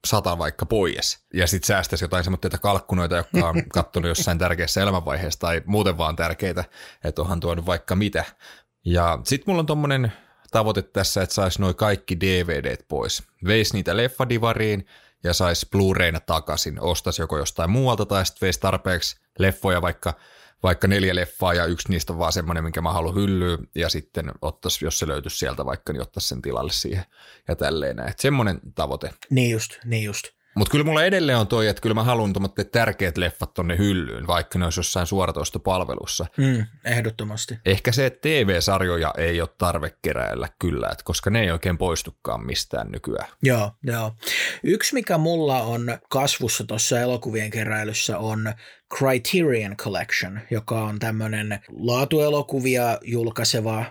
[0.05, 1.19] sata vaikka pois.
[1.33, 6.15] Ja sitten säästäisi jotain semmoista kalkkunoita, jotka on kattonut jossain tärkeässä elämänvaiheessa tai muuten vaan
[6.15, 6.63] tärkeitä,
[7.03, 8.25] että onhan tuonut vaikka mitä.
[8.85, 10.11] Ja sitten mulla on tommonen
[10.51, 13.23] tavoite tässä, että saisi noin kaikki DVDt pois.
[13.45, 14.87] Veisi niitä leffadivariin
[15.23, 16.81] ja saisi Blu-rayna takaisin.
[16.81, 20.13] Ostaisi joko jostain muualta tai sitten veisi tarpeeksi leffoja vaikka
[20.65, 24.31] vaikka neljä leffaa ja yksi niistä on vaan semmoinen, minkä mä haluan hyllyä ja sitten
[24.41, 27.05] ottaisi, jos se löytyisi sieltä vaikka, niin ottaisi sen tilalle siihen
[27.47, 28.13] ja tälleen näin.
[28.17, 29.13] Semmoinen tavoite.
[29.29, 30.34] Niin just, niin just.
[30.55, 34.27] Mutta kyllä mulla edelleen on toi, että kyllä mä haluan tuommoiset tärkeät leffat tonne hyllyyn,
[34.27, 36.25] vaikka ne olisi jossain suoratoistopalvelussa.
[36.37, 37.59] Mm, ehdottomasti.
[37.65, 42.45] Ehkä se, että TV-sarjoja ei ole tarve keräillä kyllä, että koska ne ei oikein poistukaan
[42.45, 43.27] mistään nykyään.
[43.43, 44.11] Joo, joo.
[44.63, 48.53] Yksi, mikä mulla on kasvussa tuossa elokuvien keräilyssä on
[48.97, 53.85] Criterion Collection, joka on tämmöinen laatuelokuvia julkaiseva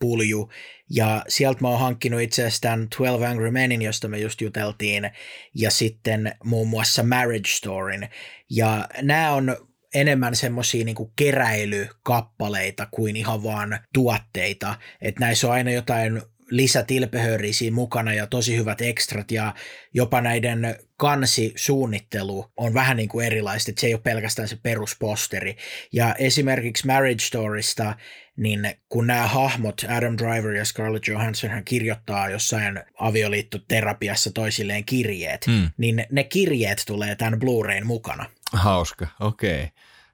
[0.00, 0.50] pulju.
[0.90, 5.10] Ja sieltä mä oon hankkinut itse asiassa tämän 12 Angry Menin, josta me just juteltiin,
[5.54, 8.08] ja sitten muun muassa Marriage Storyn.
[8.50, 9.56] Ja nämä on
[9.94, 14.74] enemmän semmoisia niinku keräilykappaleita kuin ihan vaan tuotteita.
[15.00, 19.54] Että näissä on aina jotain lisätilpehööriä siinä mukana ja tosi hyvät ekstrat ja
[19.94, 25.56] jopa näiden kansisuunnittelu on vähän niin kuin erilaista, että se ei ole pelkästään se perusposteri.
[25.92, 27.94] Ja esimerkiksi Marriage Storysta,
[28.36, 35.46] niin kun nämä hahmot, Adam Driver ja Scarlett Johansson, hän kirjoittaa jossain avioliittoterapiassa toisilleen kirjeet,
[35.46, 35.70] mm.
[35.76, 38.26] niin ne kirjeet tulee tämän Blu-rayn mukana.
[38.52, 39.54] Hauska, okei.
[39.54, 39.68] Okay.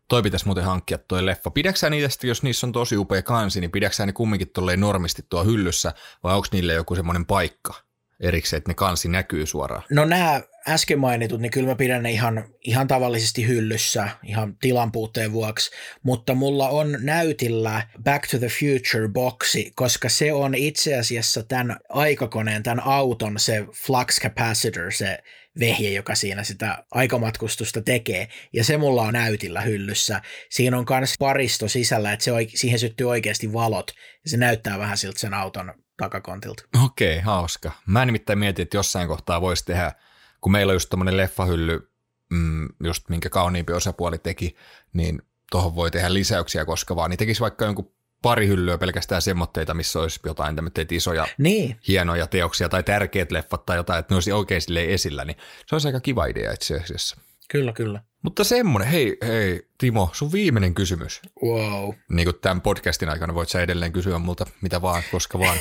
[0.09, 1.51] Toi pitäisi muuten hankkia toi leffa.
[1.51, 5.23] Pidäksä niitä sitten, jos niissä on tosi upea kansi, niin pidäksä ne kumminkin tolleen normisti
[5.29, 5.93] tuo hyllyssä,
[6.23, 7.75] vai onko niille joku semmoinen paikka
[8.21, 9.83] erikseen, että ne kansi näkyy suoraan?
[9.91, 10.41] No nämä
[10.71, 15.71] äsken mainitut, niin kyllä mä pidän ne ihan, ihan tavallisesti hyllyssä, ihan tilan puutteen vuoksi,
[16.03, 21.77] mutta mulla on näytillä Back to the Future boksi, koska se on itse asiassa tämän
[21.89, 25.18] aikakoneen, tämän auton se flux capacitor, se
[25.61, 28.29] vehje, joka siinä sitä aikamatkustusta tekee.
[28.53, 30.23] Ja se mulla on näytillä hyllyssä.
[30.51, 33.91] Siinä on myös paristo sisällä, että se, siihen syttyy oikeasti valot.
[34.25, 36.62] Ja se näyttää vähän siltä sen auton takakontilta.
[36.85, 37.73] Okei, okay, hauska.
[37.87, 39.93] Mä nimittäin mietin, että jossain kohtaa voisi tehdä,
[40.41, 41.91] kun meillä on just tommonen leffahylly,
[42.30, 44.57] mm, just minkä kauniimpi osapuoli teki,
[44.93, 49.74] niin tuohon voi tehdä lisäyksiä koska vaan, niin tekisi vaikka jonkun pari hyllyä pelkästään semmoitteita,
[49.74, 51.76] missä olisi jotain tämmöitä isoja niin.
[51.88, 55.36] hienoja teoksia tai tärkeät leffat tai jotain, että ne olisi oikein esillä, niin
[55.66, 57.16] se olisi aika kiva idea itse asiassa.
[57.51, 58.03] Kyllä, kyllä.
[58.22, 61.20] Mutta semmoinen, hei, hei Timo, sun viimeinen kysymys.
[61.44, 61.90] Wow.
[62.11, 65.59] Niin kuin tämän podcastin aikana voit sä edelleen kysyä multa mitä vaan, koska vaan.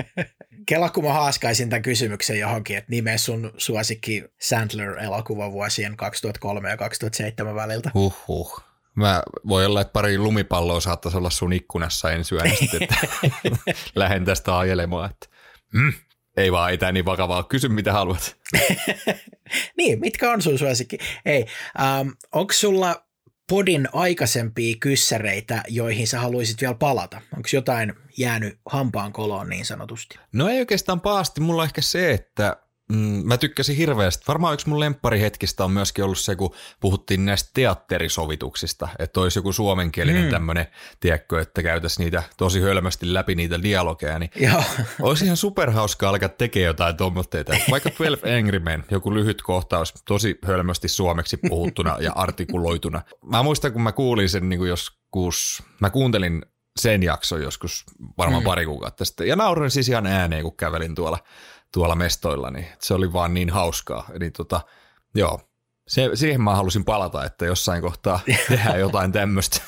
[0.68, 6.76] Kela, kun mä haaskaisin tämän kysymyksen johonkin, että nimeä sun suosikki Sandler-elokuva vuosien 2003 ja
[6.76, 7.90] 2007 väliltä.
[7.94, 8.62] Huhhuh.
[8.94, 12.50] Mä voi olla, että pari lumipalloa saattaisi olla sun ikkunassa ensi yönä
[12.82, 12.94] että
[13.94, 15.10] lähden tästä ajelemaan.
[15.10, 15.26] Että,
[15.74, 15.92] mm,
[16.36, 17.42] ei vaan, ei tämä niin vakavaa.
[17.42, 18.36] Kysy mitä haluat.
[19.78, 20.98] niin, mitkä on sun suosikki?
[21.26, 21.46] Ei,
[22.00, 23.04] um, onko sulla
[23.48, 27.20] podin aikaisempia kyssäreitä, joihin sä haluaisit vielä palata?
[27.36, 30.18] Onko jotain jäänyt hampaan koloon niin sanotusti?
[30.32, 31.40] No ei oikeastaan paasti.
[31.40, 32.56] Mulla on ehkä se, että
[32.92, 34.24] Mm, mä tykkäsin hirveästi.
[34.28, 39.52] Varmaan yksi mun lempparihetkistä on myöskin ollut se, kun puhuttiin näistä teatterisovituksista, että olisi joku
[39.52, 40.30] suomenkielinen mm.
[40.30, 40.66] tämmöinen,
[41.00, 44.62] tiedätkö, että käytäisiin niitä tosi hölmästi läpi niitä dialogeja, niin Joo.
[45.02, 47.52] olisi ihan superhauskaa alkaa tekemään jotain tuommoitteita.
[47.70, 53.02] Vaikka 12 Angry Men, joku lyhyt kohtaus, tosi hölmästi suomeksi puhuttuna ja artikuloituna.
[53.24, 56.42] Mä muistan, kun mä kuulin sen niin kuin joskus, mä kuuntelin
[56.80, 57.84] sen jakson joskus
[58.18, 58.44] varmaan mm.
[58.44, 61.18] pari kuukautta sitten, ja nauroin siis ihan ääneen, kun kävelin tuolla
[61.74, 64.06] tuolla mestoilla, niin se oli vaan niin hauskaa.
[64.12, 64.60] Eli tota,
[65.14, 65.40] joo,
[65.88, 69.60] se, siihen mä halusin palata, että jossain kohtaa tehdään jotain tämmöistä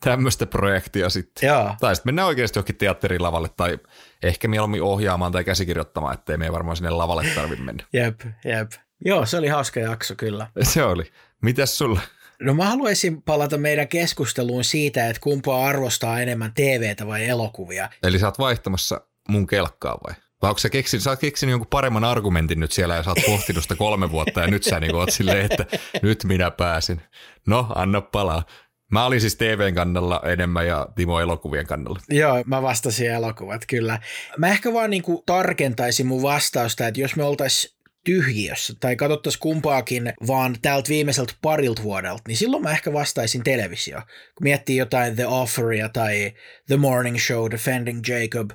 [0.00, 1.46] tämmöistä projektia sitten.
[1.46, 1.74] Joo.
[1.80, 3.78] Tai sitten mennään oikeasti johonkin teatterilavalle tai
[4.22, 7.84] ehkä mieluummin ohjaamaan tai käsikirjoittamaan, ettei me varmaan sinne lavalle tarvitse mennä.
[7.92, 8.70] Jep, jep.
[9.04, 10.46] Joo, se oli hauska jakso kyllä.
[10.62, 11.04] Se oli.
[11.42, 12.00] Mitäs sulla?
[12.42, 17.88] No mä haluaisin palata meidän keskusteluun siitä, että kumpaa arvostaa enemmän TVtä vai elokuvia.
[18.02, 20.14] Eli sä oot vaihtamassa mun kelkkaa vai?
[20.42, 23.18] Vai onko sä keksinyt, sä oot keksinyt jonkun paremman argumentin nyt siellä ja sä oot
[23.26, 25.66] pohtinut sitä kolme vuotta ja nyt sä niin oot silleen, että
[26.02, 27.00] nyt minä pääsin.
[27.46, 28.44] No, anna palaa.
[28.90, 32.00] Mä olin siis TVn kannalla enemmän ja Timo elokuvien kannalla.
[32.08, 34.00] Joo, mä vastasin elokuvat, kyllä.
[34.38, 40.12] Mä ehkä vaan niin tarkentaisin mun vastausta, että jos me oltaisiin tyhjiössä tai katsottaisiin kumpaakin
[40.26, 44.00] vaan täältä viimeiseltä parilta vuodelta, niin silloin mä ehkä vastaisin televisio.
[44.34, 46.32] Kun miettii jotain The Offeria tai
[46.66, 48.50] The Morning Show, Defending Jacob,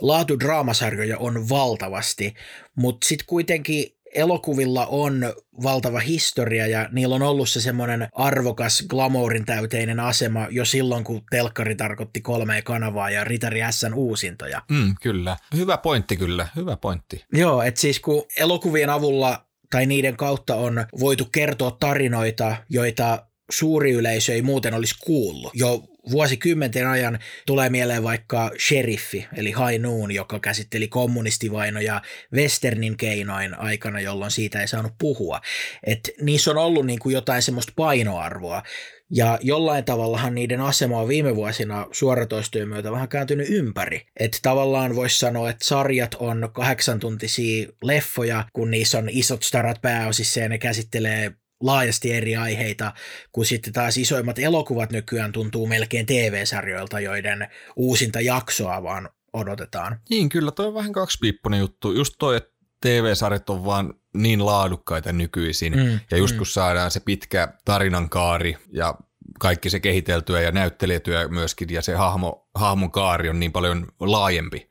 [0.00, 2.34] laatu draamasarjoja on valtavasti,
[2.76, 3.84] mutta sitten kuitenkin
[4.14, 5.32] elokuvilla on
[5.62, 11.22] valtava historia ja niillä on ollut se semmoinen arvokas glamourin täyteinen asema jo silloin, kun
[11.30, 14.62] telkkari tarkoitti kolme kanavaa ja Ritari Sn uusintoja.
[14.70, 15.36] Mm, kyllä.
[15.56, 17.24] Hyvä pointti kyllä, hyvä pointti.
[17.32, 23.90] Joo, että siis kun elokuvien avulla tai niiden kautta on voitu kertoa tarinoita, joita suuri
[23.90, 25.52] yleisö ei muuten olisi kuullut.
[25.54, 32.02] Jo vuosikymmenten ajan tulee mieleen vaikka sheriffi, eli Hainuun, joka käsitteli kommunistivainoja
[32.34, 35.40] westernin keinoin aikana, jolloin siitä ei saanut puhua.
[35.86, 38.62] Et niissä on ollut niin kuin jotain semmoista painoarvoa.
[39.12, 44.06] Ja jollain tavallahan niiden asema on viime vuosina suoratoistojen myötä vähän kääntynyt ympäri.
[44.20, 49.82] Että tavallaan voisi sanoa, että sarjat on kahdeksan tuntisia leffoja, kun niissä on isot starat
[49.82, 52.92] pääosissa ja ne käsittelee laajasti eri aiheita,
[53.32, 60.00] kun sitten taas isoimmat elokuvat nykyään tuntuu melkein TV-sarjoilta, joiden uusinta jaksoa vaan odotetaan.
[60.10, 61.92] Niin, kyllä toi on vähän kaksipiippunen juttu.
[61.92, 62.50] Just toi, että
[62.80, 66.38] TV-sarjat on vaan niin laadukkaita nykyisin, mm, ja just mm.
[66.38, 68.94] kun saadaan se pitkä tarinankaari ja
[69.38, 74.69] kaikki se kehiteltyä ja näyttelijätyö myöskin, ja se hahmo, hahmon kaari on niin paljon laajempi,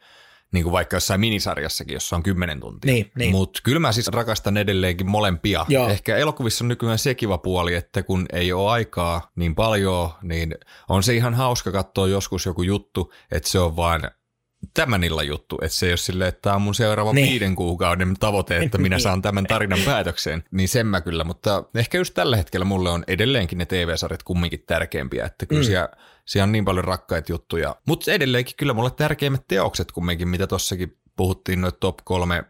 [0.51, 2.93] niin kuin vaikka jossain minisarjassakin, jossa on kymmenen tuntia.
[2.93, 3.31] Niin, niin.
[3.31, 5.65] Mutta kyllä mä siis rakastan edelleenkin molempia.
[5.69, 5.89] Joo.
[5.89, 10.55] Ehkä elokuvissa on nykyään se kiva puoli, että kun ei ole aikaa niin paljon, niin
[10.89, 14.11] on se ihan hauska katsoa joskus joku juttu, että se on vaan
[14.73, 17.29] tämän illan juttu, että se ei ole silleen, että tämä on mun seuraava niin.
[17.29, 21.97] viiden kuukauden tavoite, että minä saan tämän tarinan päätökseen, niin sen mä kyllä, mutta ehkä
[21.97, 25.65] just tällä hetkellä mulle on edelleenkin ne TV-sarjat kumminkin tärkeimpiä, että kyllä mm.
[25.65, 25.89] siellä,
[26.29, 30.97] siellä on niin paljon rakkaita juttuja, mutta edelleenkin kyllä mulle tärkeimmät teokset kumminkin, mitä tossakin
[31.17, 32.43] puhuttiin, noita top kolme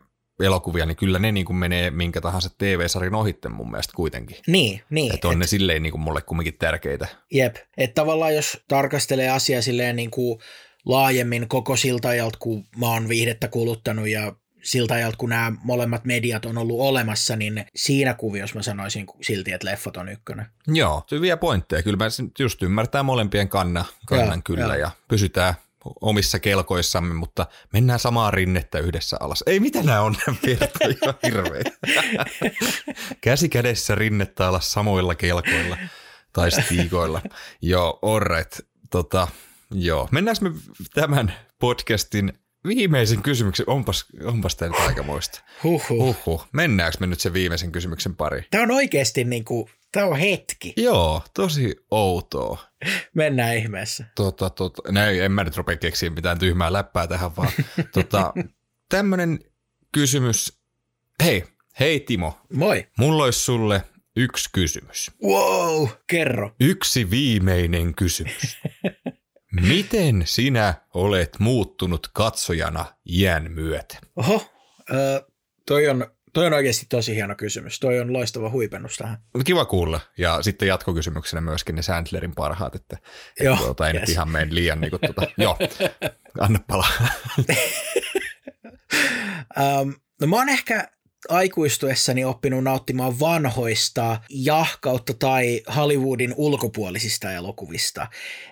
[0.43, 4.37] elokuvia, niin kyllä ne niin kuin menee minkä tahansa TV-sarjan ohitte mun mielestä kuitenkin.
[4.47, 5.13] Niin, niin.
[5.13, 7.07] Että on et, ne silleen niin kuin mulle kumminkin tärkeitä.
[7.33, 10.39] Jep, että tavallaan jos tarkastelee asiaa silleen niin kuin
[10.85, 16.05] laajemmin koko siltä ajalta, kun mä oon viihdettä kuluttanut ja siltä ajalta, kun nämä molemmat
[16.05, 20.45] mediat on ollut olemassa, niin siinä kuviossa mä sanoisin silti, että leffot on ykkönen.
[20.67, 21.83] Joo, hyviä pointteja.
[21.83, 22.05] Kyllä mä
[22.39, 24.75] just ymmärtää molempien kannan, kannan ja, kyllä ja.
[24.75, 25.53] ja pysytään
[26.01, 29.43] omissa kelkoissamme, mutta mennään samaa rinnettä yhdessä alas.
[29.47, 31.63] Ei, mitä nämä on nämä ihan hirveä.
[33.21, 35.77] Käsi kädessä rinnettä alas samoilla kelkoilla
[36.33, 37.21] tai stiikoilla.
[37.61, 38.67] Joo, orret.
[38.89, 39.27] Tota,
[39.71, 40.51] Joo, mennäänkö me
[40.93, 42.33] tämän podcastin
[42.67, 45.41] viimeisen kysymyksen, onpas, onpas tämä nyt aikamoista.
[45.63, 46.05] Huhhuh.
[46.05, 46.47] Huhhuh.
[46.51, 48.47] Mennäänkö me nyt sen viimeisen kysymyksen pari?
[48.51, 50.73] Tämä on oikeasti niin kuin, tämä on hetki.
[50.77, 52.63] Joo, tosi outoa.
[53.13, 54.05] Mennään ihmeessä.
[54.15, 57.51] Tota, tota, näin, en mä nyt rupea keksiä mitään tyhmää läppää tähän, vaan
[57.93, 58.33] tota,
[58.89, 59.39] tämmöinen
[59.91, 60.59] kysymys.
[61.23, 61.43] Hei,
[61.79, 62.39] hei Timo.
[62.53, 62.87] Moi.
[62.97, 63.83] Mulla olisi sulle
[64.15, 65.11] yksi kysymys.
[65.23, 66.51] Wow, kerro.
[66.59, 68.57] Yksi viimeinen kysymys.
[69.51, 73.97] Miten sinä olet muuttunut katsojana iän myötä?
[74.15, 74.51] Oho,
[74.91, 75.25] äh,
[75.65, 77.79] toi, on, toi on oikeasti tosi hieno kysymys.
[77.79, 79.17] Toi on loistava huipennus tähän.
[79.45, 79.99] Kiva kuulla.
[80.17, 82.97] Ja sitten jatkokysymyksenä myöskin ne Sandlerin parhaat, että,
[83.39, 84.01] Joo, että tuota, ei yes.
[84.01, 85.57] nyt ihan mene liian niin kuin, tuota, joo,
[86.39, 86.91] anna palaa.
[89.81, 90.87] um, no mä oon ehkä
[91.29, 98.07] aikuistuessani oppinut nauttimaan vanhoista jahkautta tai Hollywoodin ulkopuolisista elokuvista.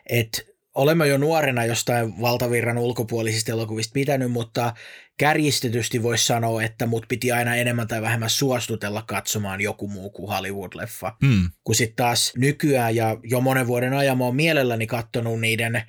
[0.10, 4.74] Et olemme jo nuorena jostain valtavirran ulkopuolisista elokuvista pitänyt, mutta
[5.18, 10.30] kärjistetysti voisi sanoa, että mut piti aina enemmän tai vähemmän suostutella katsomaan joku muu kuin
[10.30, 11.12] Hollywood-leffa.
[11.22, 11.50] Mm.
[11.64, 15.82] Kun sitten taas nykyään ja jo monen vuoden ajan mä oon mielelläni katsonut niiden,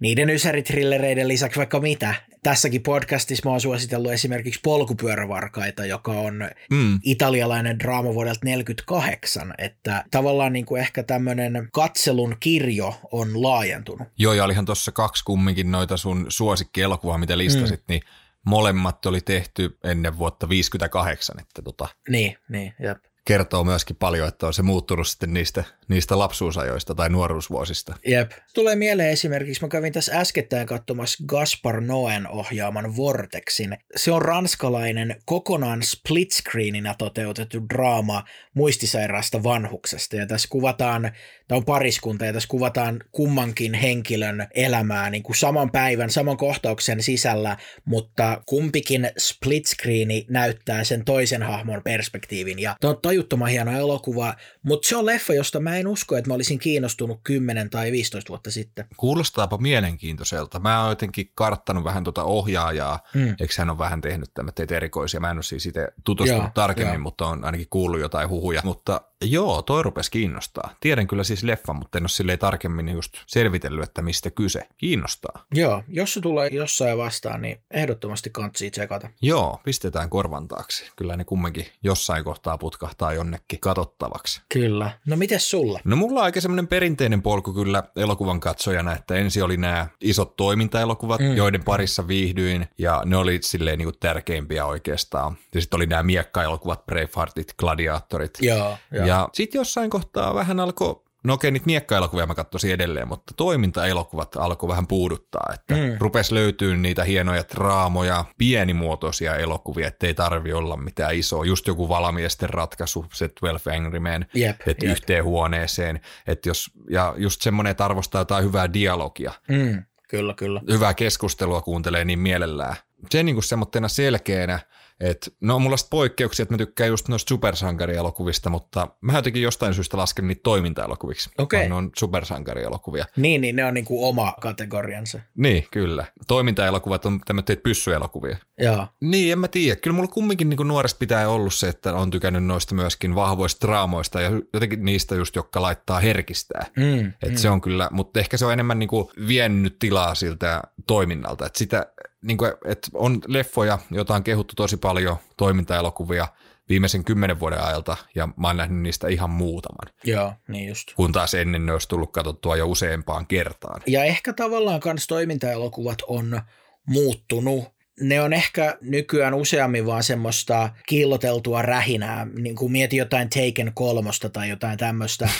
[0.00, 7.00] niiden ysäritrillereiden lisäksi vaikka mitä tässäkin podcastissa mä oon suositellut esimerkiksi Polkupyörävarkaita, joka on mm.
[7.02, 14.08] italialainen draama vuodelta 48, että tavallaan niin kuin ehkä tämmöinen katselun kirjo on laajentunut.
[14.18, 17.84] Joo, ja olihan tuossa kaksi kumminkin noita sun suosikkielokuvaa, mitä listasit, mm.
[17.88, 18.02] niin
[18.46, 21.40] molemmat oli tehty ennen vuotta 58.
[21.40, 26.18] Että tota, niin, niin, jep kertoo myöskin paljon, että on se muuttunut sitten niistä, niistä
[26.18, 27.94] lapsuusajoista tai nuoruusvuosista.
[28.06, 28.30] Jep.
[28.54, 33.76] Tulee mieleen esimerkiksi, mä kävin tässä äskettäin katsomassa Gaspar Noen ohjaaman Vortexin.
[33.96, 38.24] Se on ranskalainen kokonaan split screeninä toteutettu draama
[38.54, 40.16] muistisairaasta vanhuksesta.
[40.16, 41.12] Ja tässä kuvataan,
[41.48, 47.02] tämä on pariskunta ja tässä kuvataan kummankin henkilön elämää niin kuin saman päivän, saman kohtauksen
[47.02, 52.58] sisällä, mutta kumpikin split screeni näyttää sen toisen hahmon perspektiivin.
[52.58, 56.34] Ja toi tajuttoman hieno elokuva, mutta se on leffa, josta mä en usko, että mä
[56.34, 58.86] olisin kiinnostunut 10 tai 15 vuotta sitten.
[58.96, 60.60] Kuulostaapa mielenkiintoiselta.
[60.60, 63.28] Mä oon jotenkin karttanut vähän tuota ohjaajaa, mm.
[63.28, 65.20] eikö hän ole vähän tehnyt tämmöitä erikoisia.
[65.20, 67.02] Mä en ole siis itse tutustunut joo, tarkemmin, joo.
[67.02, 68.60] mutta on ainakin kuullut jotain huhuja.
[68.64, 70.74] Mutta Joo, toi rupesi kiinnostaa.
[70.80, 74.68] Tiedän kyllä siis leffan, mutta en ole silleen tarkemmin just selvitellyt, että mistä kyse.
[74.76, 75.44] Kiinnostaa.
[75.54, 79.08] Joo, jos se tulee jossain vastaan, niin ehdottomasti kantsii tsekata.
[79.22, 80.86] Joo, pistetään korvan taakse.
[80.96, 84.42] Kyllä ne kumminkin jossain kohtaa putkahtaa jonnekin katsottavaksi.
[84.48, 84.90] Kyllä.
[85.06, 85.80] No mites sulla?
[85.84, 90.36] No mulla on aika semmoinen perinteinen polku kyllä elokuvan katsojana, että ensin oli nämä isot
[90.36, 91.36] toimintaelokuvat, mm.
[91.36, 95.36] joiden parissa viihdyin, ja ne oli silleen niin kuin tärkeimpiä oikeastaan.
[95.54, 98.38] Ja sitten oli nämä miekkaelokuvat, Braveheartit, Gladiatorit.
[98.40, 99.05] Joo, joo.
[99.06, 104.36] Ja sitten jossain kohtaa vähän alkoi No okei, niitä miekkaelokuvia mä katsoisin edelleen, mutta toimintaelokuvat
[104.36, 105.96] alkoi vähän puuduttaa, että mm.
[105.98, 112.50] rupesi löytyy niitä hienoja draamoja, pienimuotoisia elokuvia, ettei tarvi olla mitään isoa, just joku valamiesten
[112.50, 114.92] ratkaisu, se 12 Angry Men, Jep, että jep.
[114.92, 120.60] yhteen huoneeseen, että jos, ja just semmoinen, että arvostaa jotain hyvää dialogia, Mm, kyllä, kyllä.
[120.70, 122.76] hyvää keskustelua kuuntelee niin mielellään.
[123.10, 124.60] Se niin kuin selkeänä,
[125.00, 129.42] että no mulla on sit poikkeuksia, että mä tykkään just noista supersankarielokuvista, mutta mä jotenkin
[129.42, 131.30] jostain syystä lasken niitä toimintaelokuviksi.
[131.38, 131.60] Okei.
[131.60, 133.06] vaan Ne on supersankarielokuvia.
[133.16, 135.20] Niin, niin ne on niinku oma kategoriansa.
[135.36, 136.06] Niin, kyllä.
[136.28, 138.36] Toimintaelokuvat on tämmöitä pyssyelokuvia.
[138.58, 138.86] Joo.
[139.00, 139.76] Niin, en mä tiedä.
[139.76, 144.20] Kyllä mulla kumminkin niin nuoresta pitää ollut se, että on tykännyt noista myöskin vahvoista draamoista
[144.20, 146.66] ja jotenkin niistä just, jotka laittaa herkistää.
[146.76, 147.36] Mm, Et mm.
[147.36, 151.46] se on kyllä, mutta ehkä se on enemmän niin kuin vienyt tilaa siltä toiminnalta.
[151.46, 151.86] Et sitä,
[152.22, 156.28] niin kuin, et on leffoja, joita on kehuttu tosi paljon, toimintaelokuvia
[156.68, 159.94] viimeisen kymmenen vuoden ajalta, ja mä oon nähnyt niistä ihan muutaman.
[160.04, 160.94] Joo, niin just.
[160.96, 163.82] Kun taas ennen ne olisi tullut katsottua jo useampaan kertaan.
[163.86, 166.40] Ja ehkä tavallaan kans toimintaelokuvat on
[166.86, 167.64] muuttunut.
[168.00, 174.28] Ne on ehkä nykyään useammin vaan semmoista kiilloteltua rähinää, niin kuin mieti jotain Taken kolmosta
[174.28, 175.28] tai jotain tämmöistä.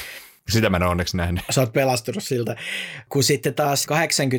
[0.51, 1.45] Sitä mä en onneksi nähnyt.
[1.51, 2.57] Sä oot pelastunut siltä.
[3.09, 3.95] Kun sitten taas 80-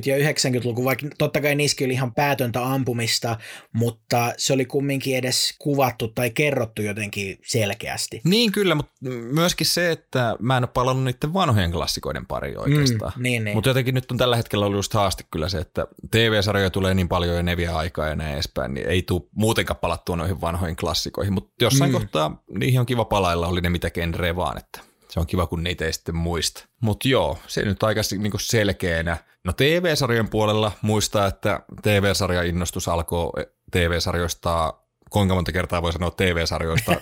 [0.05, 3.37] ja 90-luku, vaikka totta kai niissäkin oli ihan päätöntä ampumista,
[3.73, 8.21] mutta se oli kumminkin edes kuvattu tai kerrottu jotenkin selkeästi.
[8.23, 8.91] Niin kyllä, mutta
[9.31, 13.13] myöskin se, että mä en ole palannut niiden vanhojen klassikoiden pariin oikeastaan.
[13.15, 13.57] Mm, niin, niin.
[13.57, 17.07] Mutta jotenkin nyt on tällä hetkellä ollut just haaste kyllä se, että TV-sarjoja tulee niin
[17.07, 20.75] paljon ja ne vie aikaa ja näin edespäin, niin ei tule muutenkaan palattua noihin vanhoihin
[20.75, 21.93] klassikoihin, mutta jossain mm.
[21.93, 25.63] kohtaa niihin on kiva palailla, oli ne mitä genreä vaan, että se on kiva, kun
[25.63, 26.65] niitä ei sitten muista.
[26.81, 29.17] Mutta joo, se nyt aika niinku selkeänä.
[29.43, 33.29] No TV-sarjojen puolella muistaa, että TV-sarja-innostus alkoi
[33.71, 34.73] TV-sarjoista
[35.09, 36.91] kuinka monta kertaa voi sanoa TV-sarjoista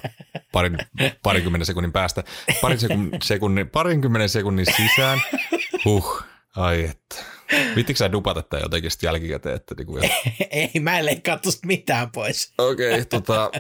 [0.52, 0.78] parin,
[1.24, 2.24] parinkymmenen sekunnin päästä,
[2.62, 5.22] parin sekunnin, sekunnin, parinkymmenen sekunnin sisään.
[5.86, 6.24] Huh,
[6.56, 7.16] ai että.
[7.76, 9.56] Vittikö sä dupata tämän jotenkin sitten jälkikäteen?
[9.56, 10.00] Että niinku,
[10.50, 12.54] Ei, mä en leikkaa tuosta mitään pois.
[12.58, 13.52] Okei, okay, tota,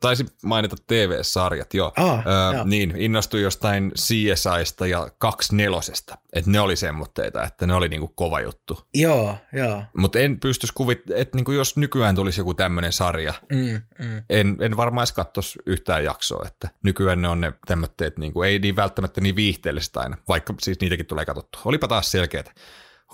[0.00, 1.92] taisin mainita TV-sarjat, joo.
[1.96, 2.64] Ah, Ö, joo.
[2.64, 5.80] niin, innostuin jostain CSIsta ja 24
[6.32, 8.86] että ne oli semmoitteita, että ne oli niinku kova juttu.
[8.94, 9.82] Joo, joo.
[9.96, 14.22] Mutta en pystyisi kuvit, että niinku jos nykyään tulisi joku tämmöinen sarja, Mm, mm.
[14.30, 18.58] en, en varmaan edes katsoisi yhtään jaksoa, että nykyään ne on ne tämmöitteet, niinku, ei
[18.58, 21.62] niin välttämättä niin viihteelliset aina, vaikka siis niitäkin tulee katsottua.
[21.64, 22.54] Olipa taas selkeät.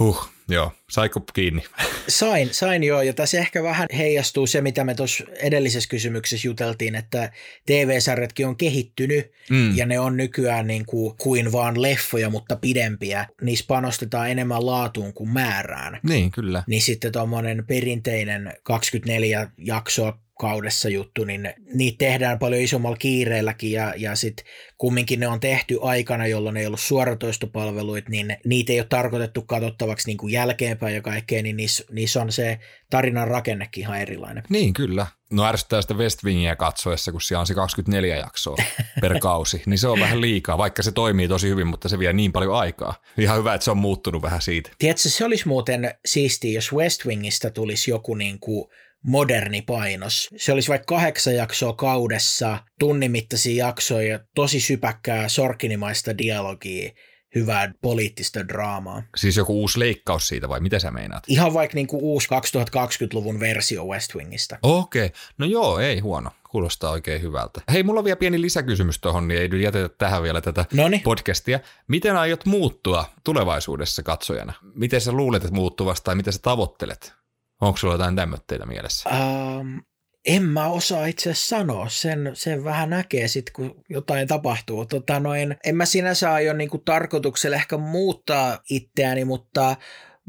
[0.01, 1.63] Huh, joo, saiko kiinni?
[2.09, 6.95] Sain, sain joo, ja tässä ehkä vähän heijastuu se, mitä me tuossa edellisessä kysymyksessä juteltiin,
[6.95, 7.33] että
[7.67, 9.77] TV-sarjatkin on kehittynyt, Mm.
[9.77, 13.27] ja ne on nykyään niin kuin, kuin vaan leffoja, mutta pidempiä.
[13.43, 16.01] Niissä panostetaan enemmän laatuun kuin määrään.
[16.03, 16.63] Niin, kyllä.
[16.67, 23.95] Niin sitten tuommoinen perinteinen 24 jaksoa kaudessa juttu, niin niitä tehdään paljon isommalla kiireelläkin ja,
[23.97, 24.47] ja sitten
[24.79, 30.07] kumminkin ne on tehty aikana, jolloin ei ollut suoratoistopalveluita, niin niitä ei ole tarkoitettu katsottavaksi
[30.07, 32.59] niin kuin jälkeenpäin ja kaikkea, niin niissä, niissä on se
[32.91, 34.43] tarinan rakennekin ihan erilainen.
[34.49, 35.07] Niin, kyllä.
[35.33, 38.57] No ärsyttää sitä West Wingia katsoessa, kun siellä on se 24 jaksoa
[39.01, 42.13] per kausi, niin se on vähän liikaa, vaikka se toimii tosi hyvin, mutta se vie
[42.13, 42.95] niin paljon aikaa.
[43.19, 44.71] Ihan hyvä, että se on muuttunut vähän siitä.
[44.79, 48.71] Tiedätkö, se olisi muuten siistiä, jos West Wingistä tulisi joku niin kuin
[49.05, 50.29] moderni painos.
[50.37, 56.91] Se olisi vaikka kahdeksan jaksoa kaudessa, tunnin mittaisia jaksoja ja tosi sypäkkää sorkinimaista dialogia,
[57.35, 59.03] hyvää poliittista draamaa.
[59.17, 61.25] Siis joku uusi leikkaus siitä vai mitä sä meinaat?
[61.27, 64.59] Ihan vaikka niin kuin uusi 2020-luvun versio West Wingistä.
[64.63, 65.19] Okei, okay.
[65.39, 66.31] no joo, ei huono.
[66.51, 67.61] Kuulostaa oikein hyvältä.
[67.73, 71.03] Hei, mulla on vielä pieni lisäkysymys tuohon, niin ei nyt jätetä tähän vielä tätä Noniin.
[71.03, 71.61] podcastia.
[71.89, 74.53] Miten aiot muuttua tulevaisuudessa katsojana?
[74.75, 77.13] Miten sä luulet, että muuttuvasta tai mitä sä tavoittelet?
[77.61, 79.11] Onko sulla jotain tämmöitteitä mielessä?
[79.11, 79.79] Ähm,
[80.27, 84.87] en mä osaa itse sanoa, sen, sen vähän näkee sitten, kun jotain tapahtuu.
[84.87, 89.77] Tota noin, en mä sinänsä aio niinku tarkoituksella ehkä muuttaa itseäni, mutta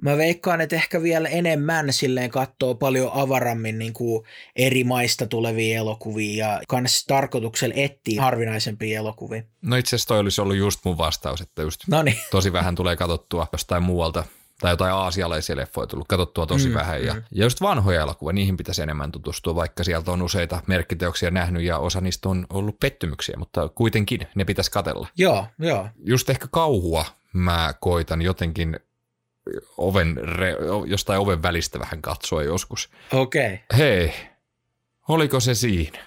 [0.01, 4.25] mä veikkaan, että ehkä vielä enemmän silleen katsoo paljon avarammin niinku
[4.55, 9.43] eri maista tulevia elokuvia ja kans tarkoituksella etsiä harvinaisempia elokuvia.
[9.61, 12.75] No itse asiassa toi olisi ollut just mun vastaus, että just No niin, tosi vähän
[12.75, 14.23] tulee katsottua jostain muualta
[14.61, 17.05] tai jotain aasialaisia leffoja tullut katsottua tosi mm, vähän.
[17.05, 17.23] Ja, mm.
[17.31, 21.77] ja just vanhoja elokuvia, niihin pitäisi enemmän tutustua, vaikka sieltä on useita merkkiteoksia nähnyt ja
[21.77, 25.07] osa niistä on ollut pettymyksiä, mutta kuitenkin ne pitäisi katella.
[25.17, 25.89] Joo, joo.
[26.05, 28.79] Just ehkä kauhua mä koitan jotenkin
[29.77, 30.19] oven,
[30.85, 32.89] jostain oven välistä vähän katsoa joskus.
[33.13, 33.45] Okei.
[33.53, 33.57] Okay.
[33.77, 34.13] Hei,
[35.07, 35.99] oliko se siinä?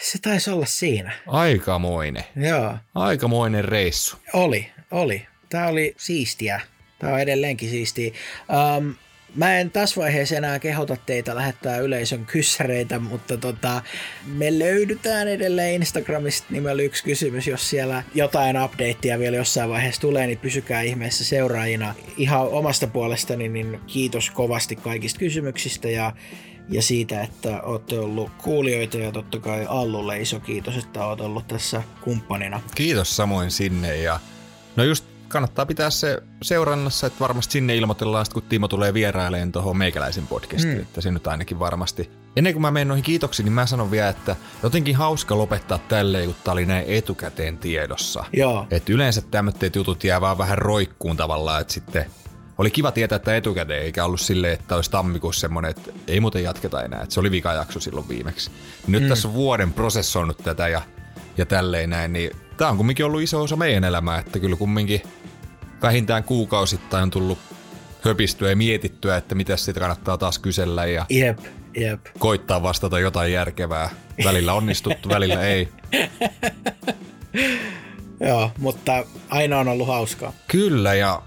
[0.00, 1.12] Se taisi olla siinä.
[1.26, 2.24] Aikamoinen.
[2.36, 2.74] Joo.
[2.94, 4.16] Aikamoinen reissu.
[4.32, 5.26] Oli, oli.
[5.48, 6.60] Tämä oli siistiä.
[7.00, 8.12] Tämä on edelleenkin siistiä.
[8.76, 8.94] Um,
[9.34, 13.82] Mä en tässä vaiheessa enää kehota teitä lähettää yleisön kyssäreitä, mutta tota,
[14.26, 17.46] me löydytään edelleen Instagramista nimellä yksi kysymys.
[17.46, 21.94] Jos siellä jotain updateia vielä jossain vaiheessa tulee, niin pysykää ihmeessä seuraajina.
[22.16, 26.12] Ihan omasta puolestani niin kiitos kovasti kaikista kysymyksistä ja
[26.68, 31.48] ja siitä, että olette ollut kuulijoita ja totta kai Allulle iso kiitos, että olet ollut
[31.48, 32.60] tässä kumppanina.
[32.74, 34.20] Kiitos samoin sinne ja
[34.76, 39.76] no just kannattaa pitää se seurannassa, että varmasti sinne ilmoitellaan, kun Timo tulee vieraileen tuohon
[39.76, 40.82] meikäläisen podcastiin, mm.
[40.82, 42.10] että se nyt ainakin varmasti.
[42.36, 46.26] Ennen kuin mä menen noihin kiitoksiin, niin mä sanon vielä, että jotenkin hauska lopettaa tälleen,
[46.26, 48.24] kun tää oli näin etukäteen tiedossa.
[48.32, 48.66] Joo.
[48.70, 52.06] Et yleensä tämmöiset jutut jää vaan vähän roikkuun tavallaan, että sitten
[52.58, 56.42] oli kiva tietää, että etukäteen, eikä ollut silleen, että olisi tammikuussa semmoinen, että ei muuten
[56.42, 57.02] jatketa enää.
[57.02, 58.50] Että se oli vikajakso silloin viimeksi.
[58.86, 59.08] Nyt mm.
[59.08, 60.82] tässä on vuoden prosessoinut tätä ja,
[61.36, 65.02] ja tälleen näin, niin tämä on kumminkin ollut iso osa meidän elämää, että kyllä kumminkin
[65.82, 67.38] vähintään kuukausittain on tullut
[68.02, 71.38] höpistyä ja mietittyä, että mitä siitä kannattaa taas kysellä ja jep,
[71.76, 72.00] jep.
[72.18, 73.90] koittaa vastata jotain järkevää.
[74.24, 75.68] Välillä onnistuttu, välillä ei.
[78.20, 80.32] Joo, mutta aina on ollut hauskaa.
[80.48, 81.22] Kyllä ja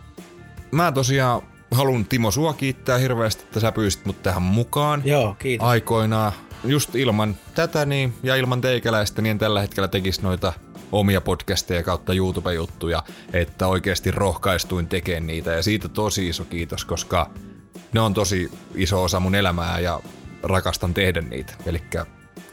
[0.72, 1.42] mä tosiaan
[1.72, 5.02] haluan Timo sua kiittää hirveästi, että sä pyysit mut tähän mukaan.
[5.06, 5.68] Joo, kiitos.
[5.68, 6.32] Aikoinaan.
[6.64, 10.54] Just ilman tätä niin, ja ilman teikäläistä, niin en tällä hetkellä tekisi noita
[10.94, 17.30] omia podcasteja kautta YouTube-juttuja, että oikeasti rohkaistuin tekemään niitä ja siitä tosi iso kiitos, koska
[17.94, 20.00] ne on tosi iso osa mun elämää ja
[20.44, 21.54] rakastan tehdä niitä.
[21.66, 21.82] Eli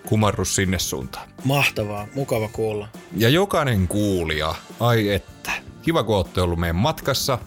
[0.07, 1.29] kumarrus sinne suuntaan.
[1.45, 2.89] Mahtavaa, mukava kuulla.
[3.17, 7.39] Ja jokainen kuulija, ai että, kiva kun olette ollut meidän matkassa.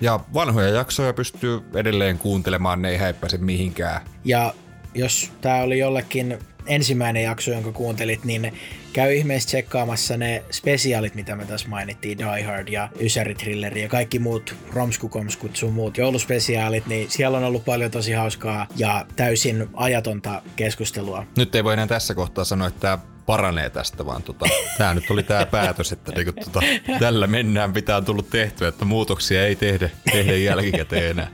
[0.00, 4.02] Ja vanhoja jaksoja pystyy edelleen kuuntelemaan, ne ei häippäse mihinkään.
[4.24, 4.54] Ja
[4.94, 6.38] jos tämä oli jollekin
[6.70, 8.52] ensimmäinen jakso, jonka kuuntelit, niin
[8.92, 13.88] käy ihmeessä tsekkaamassa ne spesiaalit, mitä me tässä mainittiin, Die Hard ja Ysäri Thriller ja
[13.88, 19.68] kaikki muut romskukomskut sun muut jouluspesiaalit, niin siellä on ollut paljon tosi hauskaa ja täysin
[19.74, 21.26] ajatonta keskustelua.
[21.36, 24.46] Nyt ei voi enää tässä kohtaa sanoa, että paranee tästä, vaan tota,
[24.78, 26.60] tämä nyt oli tämä päätös, että niinku, tota,
[26.98, 31.28] tällä mennään pitää tullut tehtyä, että muutoksia ei tehdä, tehdä jälkikäteen enää.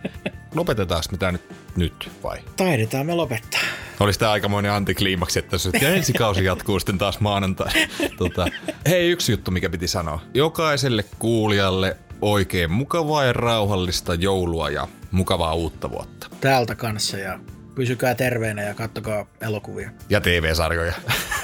[0.55, 1.43] Lopetetaanko mitä nyt,
[1.77, 2.39] nyt vai?
[2.57, 3.61] Taidetaan me lopettaa.
[4.01, 7.72] Olisi tämä aikamoinen antikliimaksi, että se, ja ensi kausi jatkuu sitten taas maanantai.
[8.18, 8.47] Tota,
[8.89, 10.20] hei, yksi juttu, mikä piti sanoa.
[10.35, 16.27] Jokaiselle kuulijalle oikein mukavaa ja rauhallista joulua ja mukavaa uutta vuotta.
[16.41, 17.39] Täältä kanssa ja
[17.74, 19.91] pysykää terveenä ja kattokaa elokuvia.
[20.09, 20.93] Ja TV-sarjoja.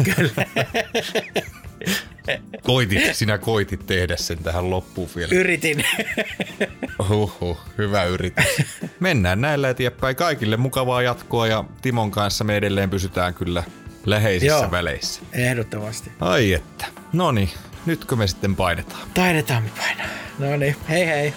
[0.04, 0.46] Kyllä.
[2.62, 5.34] Koitit, sinä koitit tehdä sen tähän loppuun vielä.
[5.34, 5.84] Yritin.
[7.08, 8.44] Huhhuh, hyvä yritys.
[9.00, 10.16] Mennään näillä eteenpäin.
[10.16, 13.62] Kaikille mukavaa jatkoa ja Timon kanssa me edelleen pysytään kyllä
[14.06, 15.20] läheisissä Joo, väleissä.
[15.32, 16.10] ehdottomasti.
[16.20, 16.86] Ai että.
[17.12, 17.50] No niin,
[17.86, 19.08] nytkö me sitten painetaan?
[19.14, 20.06] Taidetaan me painaa.
[20.38, 21.34] No niin, hei hei.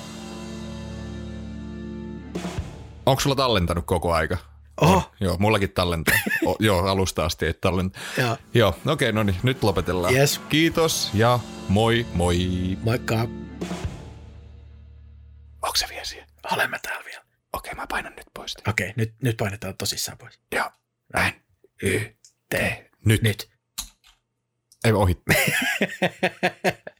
[3.05, 4.37] Onko sulla tallentanut koko aika?
[4.81, 5.11] Oho.
[5.19, 6.15] Joo, mullakin tallentaa.
[6.45, 8.01] O, joo, alusta asti ei tallentaa.
[8.17, 8.37] joo.
[8.53, 10.15] Joo, okei, okay, no niin, nyt lopetellaan.
[10.15, 10.41] Yes.
[10.49, 12.37] Kiitos ja moi moi.
[12.83, 13.15] Moikka.
[15.61, 16.27] Onko se vielä siellä?
[16.53, 17.25] Olemme täällä vielä.
[17.53, 18.55] Okei, okay, mä painan nyt pois.
[18.67, 20.39] Okei, okay, nyt, nyt painetaan tosissaan pois.
[20.51, 20.69] Joo.
[21.17, 21.31] N,
[21.83, 21.99] Y,
[22.49, 22.53] T.
[23.05, 23.21] Nyt.
[23.21, 23.49] Nyt.
[24.85, 25.17] Ei ohi.